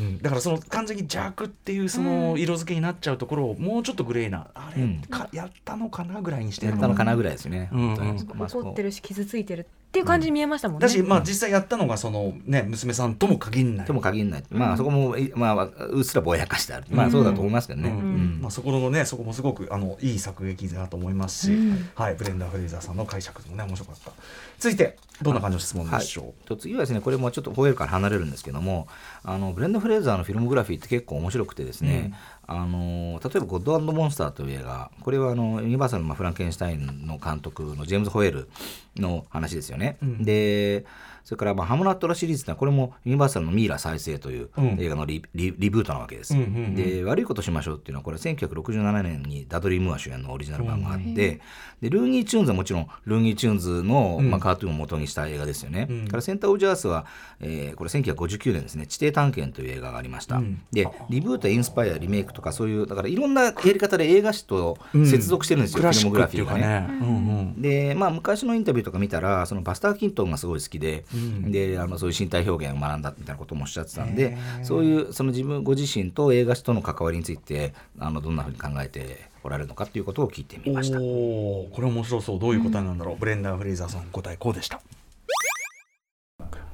[0.01, 7.68] うん、だからその完全に邪悪っていうその色付けになっちゃうところをもうちょっとグレーなあれ、かやったのかなぐらいにしてやったのかなぐらいですね。
[7.72, 7.94] うん。
[7.94, 10.82] うん、怒ってるし傷ついてるっていう感じに見えましたもんね。
[10.82, 13.86] だし、まあ、実際やったのがその、ね、娘さんとも限らない。
[13.86, 17.91] とも限らない、まあ、そこも、まあ、うっすらぼやかしてある、まあ、そうだと思いますけどね。
[17.91, 21.59] まあ、そこのね、そこもすごくあのいい作劇だと思いますし、
[21.95, 24.12] はい、ブレンダー・フレイザーさんの解釈もね面白かった。
[24.59, 28.89] 続いてどんな感じの質問でしょう、次はですねこれもちょっとホエールから離れるんですけども
[29.22, 32.14] あのブレンダー・フレイザーのフィルモグラフィーって結構面白くてですね、うん、
[32.51, 38.49] あの例えば「ゴッドモンスター」という映画これはあのユニバーサルのフランケンシュタインの監督のジェームズ・ホエール
[38.96, 39.99] の話ですよね。
[40.03, 40.86] うん、で
[41.28, 44.48] それからまあハムナプトラシリーズってのはこれもユニバーサルのミイラ再生という
[44.78, 46.34] 映画のリリリブートなわけです。
[46.34, 51.40] うんうんうん、で悪いことしましょうっていうのはこれ1967年にダドリー・ムーア主演のオリジナル版があって、うん、で
[51.82, 55.86] ルーニー・チューンズはもちろんルーニー・チューンズの、まあ、カートゥーンを元にした映画ですよね。
[55.90, 57.04] うん、からセンター・オブ・ジ・アースは、
[57.40, 60.36] えー、これ1959年ですね「地底探検」という映画がありました。
[60.36, 66.86] うん、でリブートインスパイアリメイクとかそういうだからいろんなやり方で映画史と接続してるんですよ、フィルモグラフィーがね。
[66.88, 67.10] うんう
[67.58, 71.04] ん、でまあ昔のインタビューとか見たらそのバスター・キントンがすごい好きで、
[71.50, 80.98] であのそういう身体表現を学んだみたいなこともおっしゃってたんでそういうその自分ご自身と映画史との関わりについてあのどんなふうに考えておられるのかということを聞いてみました。
[81.00, 82.38] おこれ面白そう。
[82.38, 84.80] どういう答えなんだろう、うん、ブレンダー・フレイザーさん答えこうでした。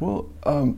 [0.01, 0.77] Well, um,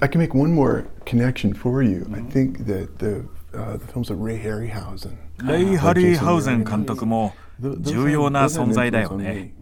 [0.00, 2.06] I can make one more connection for you.
[2.12, 5.16] I think that the, uh, the films of Ray Harryhausen.
[5.44, 9.54] レイ・ハリーハウゼン監督も重要な存在だよね。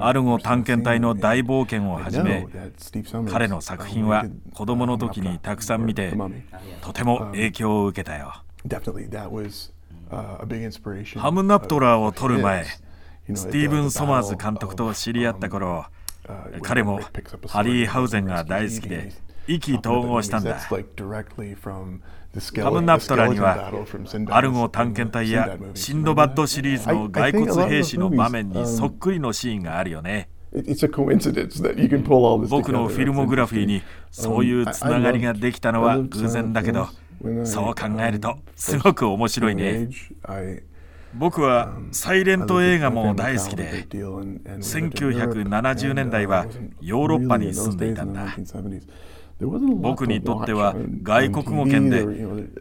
[0.00, 2.46] アルゴ探検隊の大冒険をはじめ
[3.30, 6.12] 彼の作品は子供の時にたくさん見て
[6.80, 8.32] とても影響を受けたよ。
[11.18, 12.64] ハムナプトラを撮る前
[13.34, 15.86] スティーブン・ソマーズ監督と知り合った頃
[16.62, 17.00] 彼も
[17.48, 19.12] ハリーハウゼンが大好きで
[19.46, 20.58] 意気投合したんだ。
[22.62, 23.70] ハムナプトラには
[24.30, 30.28] アルゴ探検隊やシンドバッドシリーズの骸骨兵士の場面にそっくりのシーンがあるよね。
[32.48, 36.88] 僕のフィルモグラフィーにそういうつながりができたのは偶然だけど
[37.44, 39.88] そう考えるとすごく面白いね。
[41.16, 46.46] 僕はサイレント映画も大好きで1970年代は
[46.80, 48.34] ヨーロッパに住んでいたんだ。
[49.44, 52.06] 僕にとっては外国語圏で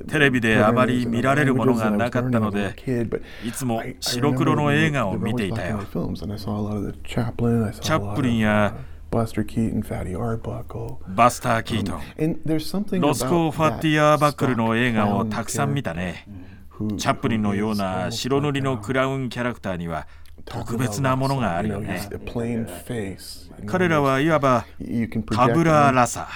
[0.08, 2.76] テレビであまり見られるものがなかったので
[3.46, 5.80] いつも白黒の映画を見ていたよ。
[7.82, 8.76] チャップリンや
[11.08, 12.02] バスター・キートン、
[13.00, 16.28] ロスコ・ファッティアーバックルの映画をたくさん見たね。
[16.98, 20.08] チャップリンのような白塗りのクラウンキャラクターには
[20.46, 22.10] 特別なものがあるよね。
[23.66, 24.66] 彼らはいわば
[25.32, 26.28] タブラーラサ。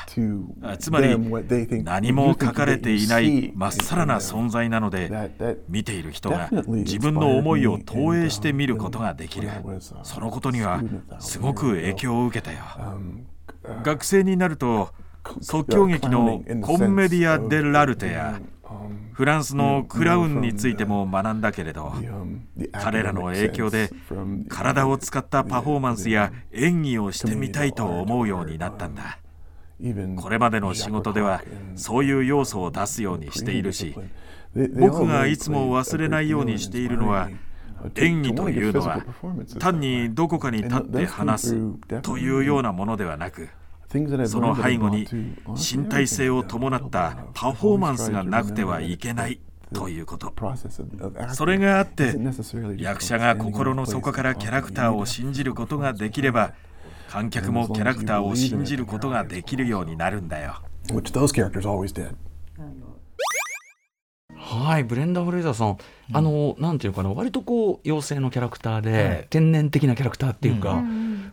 [0.80, 1.18] つまり
[1.84, 5.30] 何も書かれていないまっさらな存在なので
[5.68, 9.50] 見ている人が自分の思いを投影して見ることができる。
[10.04, 10.82] そのことには
[11.20, 12.60] すごく影響を受けたよ。
[13.84, 14.90] 学生になると
[15.42, 18.40] 即興劇のコンメディア・デ・ラルテや
[19.18, 21.92] フランスのクラウンについても学んだけれど
[22.72, 23.90] 彼らの影響で
[24.48, 29.18] 体を使ったパフォーマンスや演技をしてみたいと思うようになったんだ
[30.22, 31.42] これまでの仕事では
[31.76, 33.96] そういう要素を出すようにしているし
[34.80, 37.32] 僕がいつも忘れないようにしているのは
[37.96, 39.04] 演技というのは
[39.58, 43.50] 単にどこかに立って話すというようなものではなく
[44.26, 45.08] その背後に
[45.56, 49.40] 身体性を伴ったパフォーマンスがなくてはいけない
[49.74, 50.34] ということ。
[51.34, 52.16] それがあって
[52.78, 56.54] 役者が心の底からキャラクターを信じることができれば
[57.10, 60.62] 観客もキャラクターを信じることができるようになるんだよ。
[64.36, 65.78] はいブレンダー・フレイザーさん、
[66.14, 67.12] あのなんていうかな。
[67.12, 70.82] 割とこう妖精のキャラクターで、天然的なキャラクターっていうか、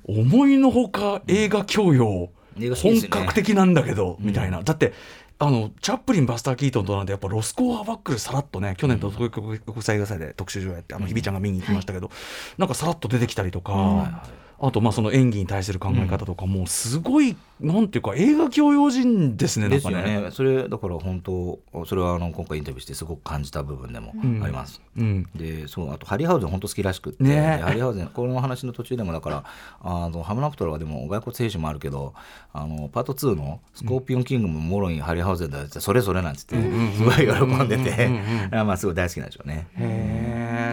[0.05, 2.31] 思いのほか映画教養、
[2.77, 4.63] 本格的なんだけど、みたいな。
[4.63, 4.93] だって
[5.39, 12.11] あのチャップリン、バスター・キートンとなんでやっぱロスコアバックルさらっとね去年と東京国際映画祭で特集上やってあの日比ちゃんが見に行きましたけど、
[12.57, 14.25] なんかさらっと出てきたりとか。
[14.59, 20.29] あとまあその演技に対する考え方とかもすごい、なんていうか映画教養人ですねですよね。
[20.33, 29.45] それだから本当それはあの今回インタビューしてすごく感じた部分でもあります、うん、でそうあとハリーハウゼン本当好きらしくて、ね、ハリーハウゼンこの話の途中でもだから
[29.81, 32.15] あのハムナプトラはでも外国選手もあるけど
[32.53, 38.09] あのパート2のスコーピオンキングももろにハリーハウゼンだってそれぞれなんつってすごい喜んでて。
[38.51, 39.67] まあすごい大好きなんでしょうね。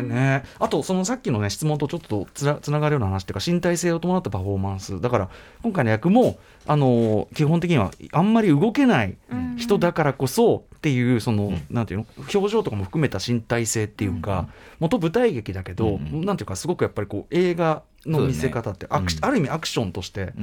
[0.05, 0.43] へね。
[0.59, 4.99] あとそのさっきのね質問とちょっとつなつながるような話っていうか身体性を伴ったパフォーマンス。
[5.01, 5.29] だから
[5.63, 9.15] 今回の役もあの基本的にはあんまり動けない
[9.57, 12.05] 人だからこそっていうその、うん、なんていうの？
[12.33, 14.47] 表情とかも含めた身体性っていうか、うん、
[14.79, 18.89] 元舞台劇だけど、うん、なんていうかすごくやっぱりこう映画の見せ方って、ね、
[19.21, 20.33] ある意味アクションとして。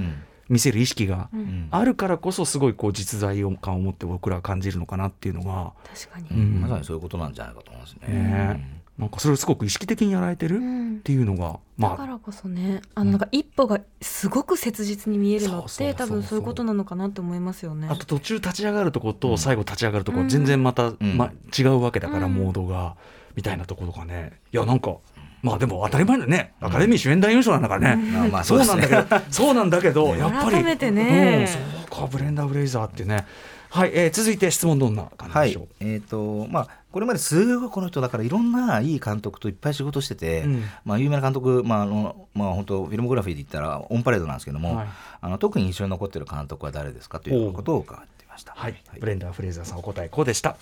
[0.49, 1.29] 見せる意識が
[1.71, 5.75] あるからこそすごいこう実在感を持って僕らは感じるのかなっていうのが。
[5.95, 8.09] 確かに、まさにそういうことなんじゃないかと思いますね。
[8.09, 17.88] ねなんかそれをすごく意識的にやられてるっていうのが、うん、まあ、だからこそねあのなんか一歩がすごく切実に見えるのって、多分そういうことなのかなって思いますよね。
[17.88, 22.96] あと途中立ち上がるとこと最後立ち上がるとこ、全然また、ま、違うわけだから、モードが
[23.36, 24.32] みたいなところがね。
[24.53, 24.96] いやなんか
[25.42, 28.30] まあでも当たり前だね、アカデミー主演男優賞なんだからね、うん。
[28.32, 31.59] まあそうなんだけど、そうなんだけど、やっぱり、改めてね、うん、そ
[31.96, 33.24] うか、ブレンダン・フレイザーってね、
[33.71, 44.89] はい、えー、続いて質問どんな感じでしょう、はい、えっ、ー、とまあこれまですごいこの人だからいろんないい監督といっぱい仕事してて、うん、まあ有名な監督まああのまあ本当フィルモグラフィーで言ったらオンパレードなんですけども、はい、
[45.21, 48.55] あの特に印象に残っている監督は誰ですかということを伺っていました。
[48.57, 50.57] はい、ブレンダン・フレイザーさんお答えこうでした。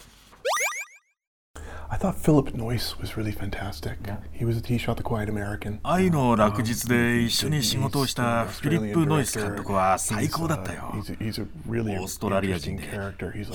[1.88, 3.98] I thought Philip Noyce was really fantastic.
[4.32, 5.78] He was he shot The Quiet American.
[5.84, 10.92] 愛の落日で一緒に仕事をしたフィリップ・ノイス監督は最高だったよ。
[10.92, 12.82] オーストラリア人で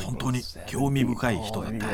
[0.04, 1.88] 本当に興味深い人だった。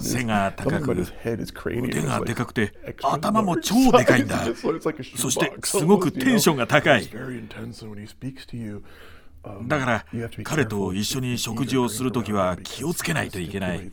[0.00, 2.72] 背が高く、腕がでかくて、
[3.02, 4.46] 頭も超でかいんだ。
[5.16, 7.08] そしてすごくテンションが高い。
[9.62, 10.04] だから
[10.44, 13.90] 彼と一緒に食事をするときは気をつけないといけない。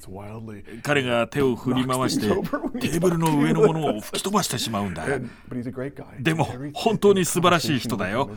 [0.83, 2.27] 彼が手を振り回して
[2.79, 5.05] テーブルの上のものを吹き飛ばしてしまうんだ
[6.19, 8.29] でも本当に素晴らしい人だよ。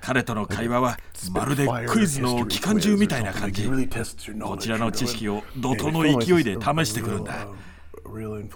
[0.00, 0.98] 彼との会話は
[1.32, 3.68] まるでクイズの機関銃みたいな感じ。
[4.40, 7.48] こちらの知識を怒涛の勢いで試してくるんだ。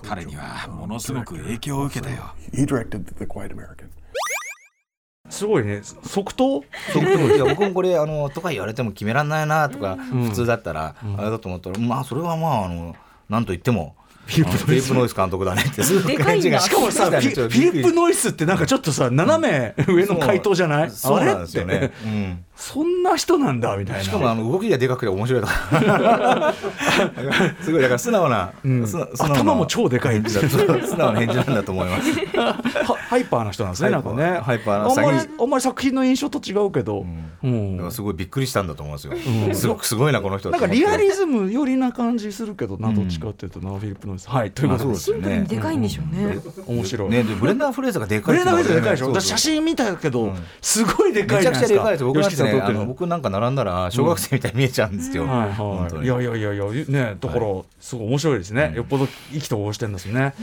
[0.03, 2.35] 彼にはものすごく影響を受けたよ
[5.29, 5.83] すごいね。
[6.05, 6.63] 即答？
[6.93, 7.37] 即答。
[7.37, 12.97] いや僕もこれあのとか言われても決めらんないなとか、普通だったら、あれだと思ったらまあそれはまああの
[13.29, 13.95] なんと言っても
[14.27, 14.51] フィリ
[14.81, 15.15] ップ・ノイス。
[15.15, 15.83] 監督だねって。
[15.83, 20.91] すごい感じがしかもさフィリップ・ノイスってなんかちょっとさ斜め上の回答じゃない？
[20.91, 21.93] そうなんですよね、
[22.63, 24.03] そんな人なんだみたいな。
[24.05, 26.55] しかもあの動きがでかくて面白いとか。
[27.61, 28.87] すごいだから素直な、うん、
[29.19, 30.39] 頭も超でかい 素
[30.97, 32.13] 直な返事なんだと思います。
[33.09, 34.39] ハイパーな人なんですねなんかね。
[34.41, 37.05] ハイパーなあんまりあんまり作品の印象と違うけど、
[37.43, 39.15] うん、うん、すごいびっくりしたんだと思いますよ、
[39.47, 44.95] うん、すごくすごいなこの人なんかリアリズムよりな感じするけどなどっちかっていうとなフィリップ・ノイスはいということで。
[44.95, 45.45] すよね。
[45.49, 46.39] でかいんでしょうね。
[46.65, 47.11] 面白い。
[47.11, 49.21] ねブレンダン・フレイザーでかいブレンダー・フレーでかいでしょ。
[49.21, 52.23] 写真見たけどすごいでかいめちゃくちゃでかいです僕
[52.87, 55.27] 僕なんか並んだら小学生みたいに見えちゃうんですよ。
[55.27, 57.47] はいはい、いやいやいやいやねだから
[57.81, 60.35] すごい面白いですね、よっぽど意気投合してるんですよね。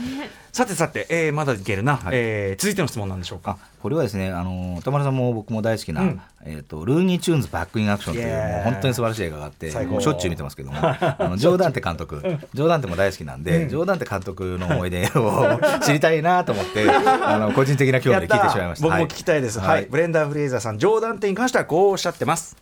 [0.52, 3.58] さてさて、えー、まだいけるな、はい、えー、続いての質問なんでしょうか。
[3.80, 10.78] これはですねあの田村さんも僕も大好きな、うん、えーと、ルーニーチューンズバックインアクションというもう本当に素晴らしい映画があってもうしょっちゅう見てますけども。
[10.82, 12.20] あのジョーダンテ監督。
[12.52, 18.86] ジョーダンテも大好きなんで、うん、ジョーダンテ監督の思い出を 知りたいなと思ってあの個人的な興味で聞いてしまいました。
[18.86, 22.56] 僕も聞きたいです、はい、はい、ブレンダー・フレイザーさんジョーダンテに関してはこうおっしゃってます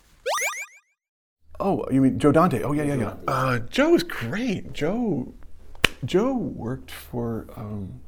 [1.61, 2.63] Oh, you mean Joe Dante?
[2.63, 3.15] Oh yeah, yeah, yeah.
[3.27, 4.73] Uh, Joe is great.
[4.73, 5.33] Joe,
[6.05, 8.01] Joe worked for um,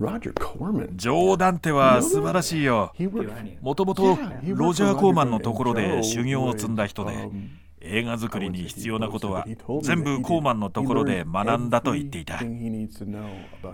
[0.00, 0.96] Roger Corman.
[0.96, 2.92] ジョー・ダンテは素晴らしいよ。
[3.60, 7.28] もともとロジャー・コーマンのところで修行を積んだ人で、
[7.80, 9.46] 映画作りに必要なことは
[9.82, 12.40] 全部コーマンのところで学んだと言っていた。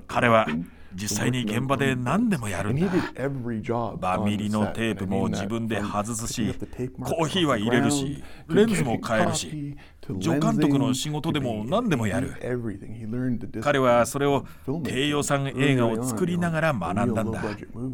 [0.06, 0.46] 彼は
[0.94, 2.86] 実際に現場で何でもやるんだ。
[4.00, 6.52] バミリのテープも自分で外すし
[7.02, 9.76] コーヒーは入れるしレンズも変えるし
[10.20, 12.34] 助監督の仕事でも何でもやる。
[13.62, 14.44] 彼はそれを
[14.84, 17.42] 低予算映画を作りながら学んだんだ。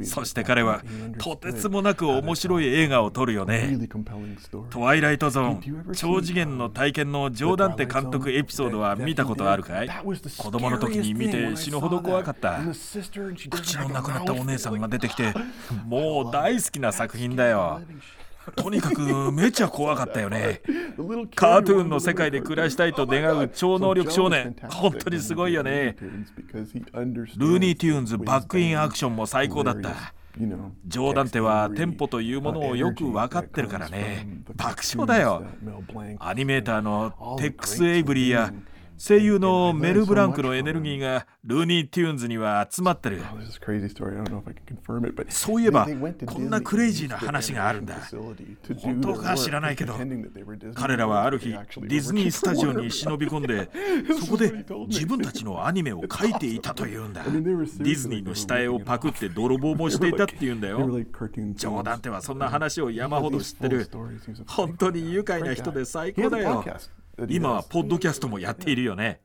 [0.04, 0.82] そして彼は
[1.18, 3.76] とてつもなく面白い映画を撮るよね。
[4.70, 9.88] トワイライトゾーン超次元の体験のジョーダンテ監督エピソードは見たことあるかい？
[10.42, 12.58] 子供の時に見て死ぬほど怖かった。
[13.50, 15.32] 口のなくなったお姉さんが出てきて
[15.86, 17.80] もう大好きな作品だよ
[18.54, 20.62] とにかくめちゃ怖かったよね。
[21.34, 24.54] カートゥーンの世界で暮らしたいと願う超能力少年。
[24.70, 25.96] 本当にすごいよね。
[26.00, 30.14] ルーニー・テューンズバックインアクションも最高だった。
[30.86, 34.26] ジョー・ダンテはテンポというものをよく分かってるからね。
[34.54, 35.44] 爆笑だよ。
[36.18, 38.52] アニメーターのテックス・エイブリーや
[38.98, 43.20] 声優のメル・ブランクのエネルギーがルーニー・テューンズには集まってる。
[45.28, 45.86] そういえば
[46.26, 47.96] こんなクレイジーな話があるんだ。
[48.78, 49.94] 本当か知らないけど
[50.74, 53.68] 彼らはある日ディズニースタジオに忍び込んで
[54.24, 57.22] そこで自分たちのアニメを描いていたというんだ。
[57.24, 60.78] ディズニーの下絵をパクって泥棒もしていたっていうんだよ。
[61.54, 63.86] 冗談ってはそんな話を山ほど知ってる。
[64.46, 66.64] 本当に愉快な人で最高だよ
[67.28, 69.20] 今はポッドキャストもやっているよね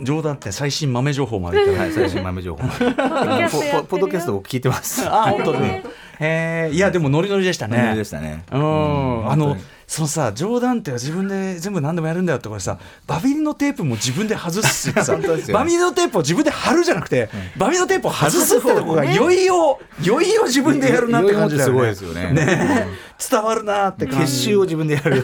[0.00, 2.62] 冗談って最新豆情報までいたはい、最新豆情報。
[2.62, 5.06] ポッドキャストを聞いてます。
[5.06, 5.84] あ、本当ね。
[6.18, 7.76] へえ、いや、でもノリノリでしたね。
[7.76, 8.44] ノリでしたね。
[8.50, 9.56] うん、あの。
[9.92, 15.18] そのさ冗談って自分で全部何でもやるんだよってこれさバビリのテープも自分で外すしさ
[15.52, 21.74] バビリのテープを自分で貼るじゃなくて、うん、バビリのテープを外すってとこがいよいよいよいよ自分でやるなって感じだよね。
[21.74, 22.32] すごいですよね。
[22.32, 22.86] ね
[23.30, 24.32] 伝わるなって感じ。
[24.32, 25.22] 結集を自分でやる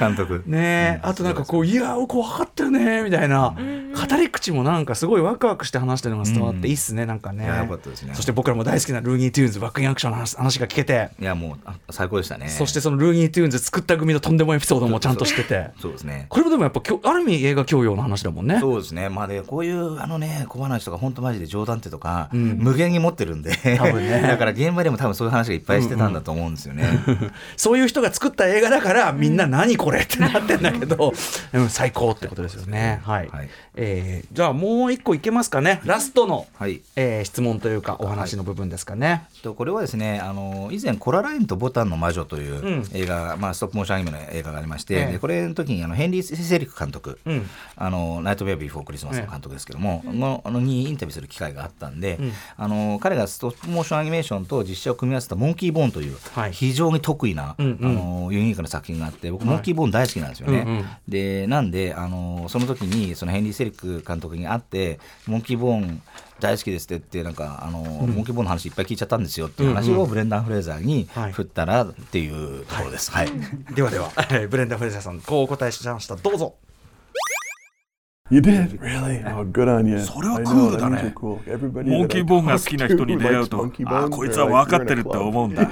[0.00, 0.42] 監督。
[0.46, 7.46] ねあとなんかこういやこう分かってるねみたいな語り口もなんかすごいワクワクして話してるのが伝わっていいっすねなんかね。
[7.46, 8.14] よかったですね。
[8.14, 11.10] そして僕らも大好きなルーニー・トゥーンズバックインアクションの話が聞けて。
[11.20, 12.48] いやもう最高でしたね。
[12.48, 15.70] そしてそのルーニー・トゥーンズ作った組のとんでもないエピソードもちゃんとしてて。
[15.80, 16.26] そうですね。
[16.28, 18.58] これもでもやっぱある意味映画教養の話だもんね。
[18.60, 19.08] そうですね。
[19.08, 23.54] まあでこういうあのね小話とか本当マジでジョー・ダンテとか、うん、無限に持ってるんで。
[23.78, 31.12] 多分、ね、 だから現場でも多分そういう話がいっぱいしてたんだと思うんですよね、うんうん、そういう人が作った映画だからみんな何これってなってんだけど、
[31.52, 33.00] うん、最高ってことですよね。
[33.04, 35.80] はい、はい、えー、じゃあもう一個いけますかね。
[35.84, 36.80] ラストの、はい。
[36.96, 47.46] えー、質問というかお話の部分ですかね、はい、とこれはですねあの以前「コララインとボタンの魔女」という映画、まあ、ストップモーションアニメの映画がありまして、えー、これの時にあのヘンリー・セリク監督、うん、
[47.76, 56.16] あのナイトメアー・ビフォア・クリスマスの監督ですけども、うん、のあのにインタビューする機会があったんで、うん、あの彼がストップモーションアニメーションと実写を組み合わせた「モンキー・ボーン」という、
[56.52, 60.58] 非常に得意な、あのユニークな作品があって僕、モンキー・ボーン大好きなんですよね。
[60.58, 66.02] うんうん、でなんであのその時にそのヘンリー・セリク監督に会ってモンキー・ボーン
[66.40, 73.10] 大好きですってってなんかあの、うん、モンキーボーンの話いっぱい聞いちゃったんですよっていう話をブレンダー・フレーザーに振ったらっていうところです。
[73.12, 74.10] はい、はい、ではでは、
[74.50, 76.54] ブレンダー・フレーザーさんこうお答えしましたどうぞ。
[78.30, 78.80] You did?
[78.80, 79.22] Really?
[79.26, 80.00] Oh, good on you.
[80.00, 81.12] それはクールだね。
[81.84, 85.68] モンキーボーンが好きな人に出会うと、 あ、こいつは分かってるって思うんだ。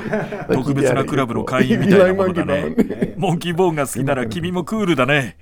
[0.52, 3.14] 特別なクラブの会員みたいなものだね。
[3.16, 5.38] モンキーボーンが好きなら君もクールだね。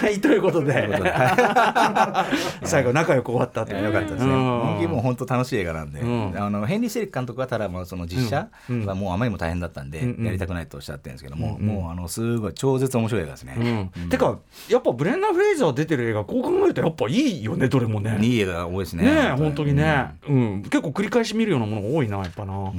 [0.00, 0.88] はい、ということで、
[2.64, 4.32] 最後、仲良く終わったってよかったですね。
[4.32, 8.48] 本気も本当楽しい映画なんで、あのヘンリー・セリック監督はただ、もうその実写
[8.86, 13.90] はもうあまりにも大変だったんで、やりたくないとおっしゃってるんですけども、もうあのすごい超絶面白い映画ですね。
[14.10, 14.38] てか、
[14.68, 18.18] やっぱブレンダー・フレイザー出てる映画、こう考えるとやっぱいいよね、どれもね。
[18.20, 19.04] いい映画多いですね。
[19.04, 19.74] ね本当に。
[19.74, 20.62] ね、うん。
[20.62, 22.72] 結構繰り返し見るようなものが多いな、やっぱな。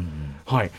[0.45, 0.71] はい。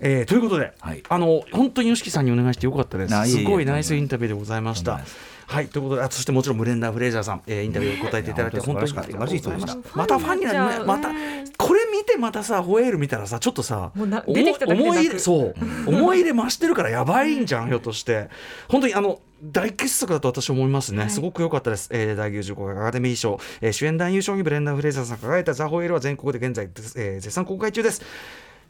[0.00, 3.30] えー、ということで、はい、あの本当に YOSHIKI さんにお願いしてよかったです。
[3.30, 5.00] すごいナイスインタビューでございました。
[5.46, 9.96] はいということでそしてもちろんブレンダー・フレイザーさん、えー、インタビュー答えていただいて本当にありがとうございました。
[9.98, 10.84] またファンになる。
[10.84, 11.08] また
[11.56, 15.54] これ見てまたさホエール見たらさちょっとさ思い入れそう
[15.86, 18.28] 思い入れ増してるからやばいんじゃんひょっとして。
[18.68, 28.00] 本当にあの大傑作だと私は思いますね、はい、すごく良かったです、えー、第95回アカデミー賞、えー、主演男優賞にブレンダー・フレイザーさん輝いたザ・ホエールは全国で現在、えー、絶賛公開中です。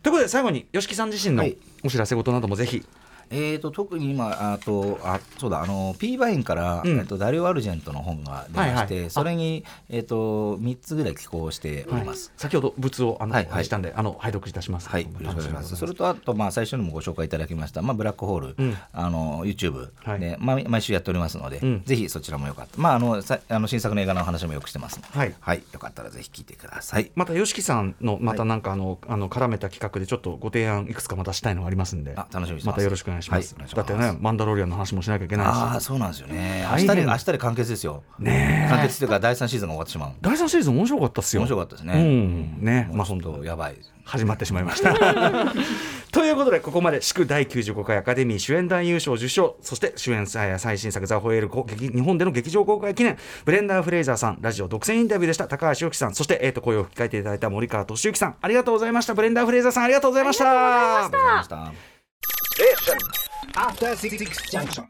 [0.02, 1.44] ということで最後に YOSHIKI さん自身の
[1.82, 2.84] お知らせ事などもぜひ
[3.30, 14.88] えーと、特に今あとあそうだあの P バインから、うん、えっと、ダリオ・アルジェントの本が出まして、はいはい、それに、えーと、3つぐらい寄稿しております、はい、先ほど物をあの、はいはい、したんであの拝読いたします。
[14.88, 15.76] はいよろしくお願いします。
[15.76, 27.10] それとあと、まあ、最初にもご紹介いただきました、まあ、ブラックホール、うん、あの YouTube で、まあ、毎週やっておりますので、うん、ぜひそちらもよかった、まあ、あのさあの新作の映画の話もよくしてますはい、はい、よかったらぜひ聞いてください。
[27.14, 33.54] また YOSHIKI さんのまたなんかあの、あの絡めた企画でちょっとご提案いくつかまたしたいのがありますんであ楽しみまたよろしくお願い願いします。
[33.56, 35.50] はい、だってね、マンダロリアンの話もしなきゃいけないし。
[35.50, 36.66] ああ、そうなんですよね。
[36.70, 38.02] 明日で、明日で完結ですよ。
[38.18, 40.10] ね完結というか、第三シーズンが終わってしまう。
[40.20, 41.42] 第三シーズン面白かったですよ。
[41.42, 41.94] 面白かったですね。
[41.94, 43.76] うん、ね、まあ、本当やばい。
[44.04, 44.94] 始まってしまいました。
[46.12, 59.14] ということで、ここまで祝第95回アカデミー主演男優賞受賞、そして主演最新作ザ・ホエール日本での劇場公開記念、ブレンダー・フレイザーさん、ラジオ独占インタビューでした、高橋由紀さん、そして、えー、と声を吹き替えていただいた森川俊之さん、ありがとうございました。
[59.14, 61.04] ブレンダー・フレイザーさん、ありがとうございました。
[61.04, 61.93] ありがとうございました。
[62.54, 62.98] station.
[63.56, 64.86] After City Junction.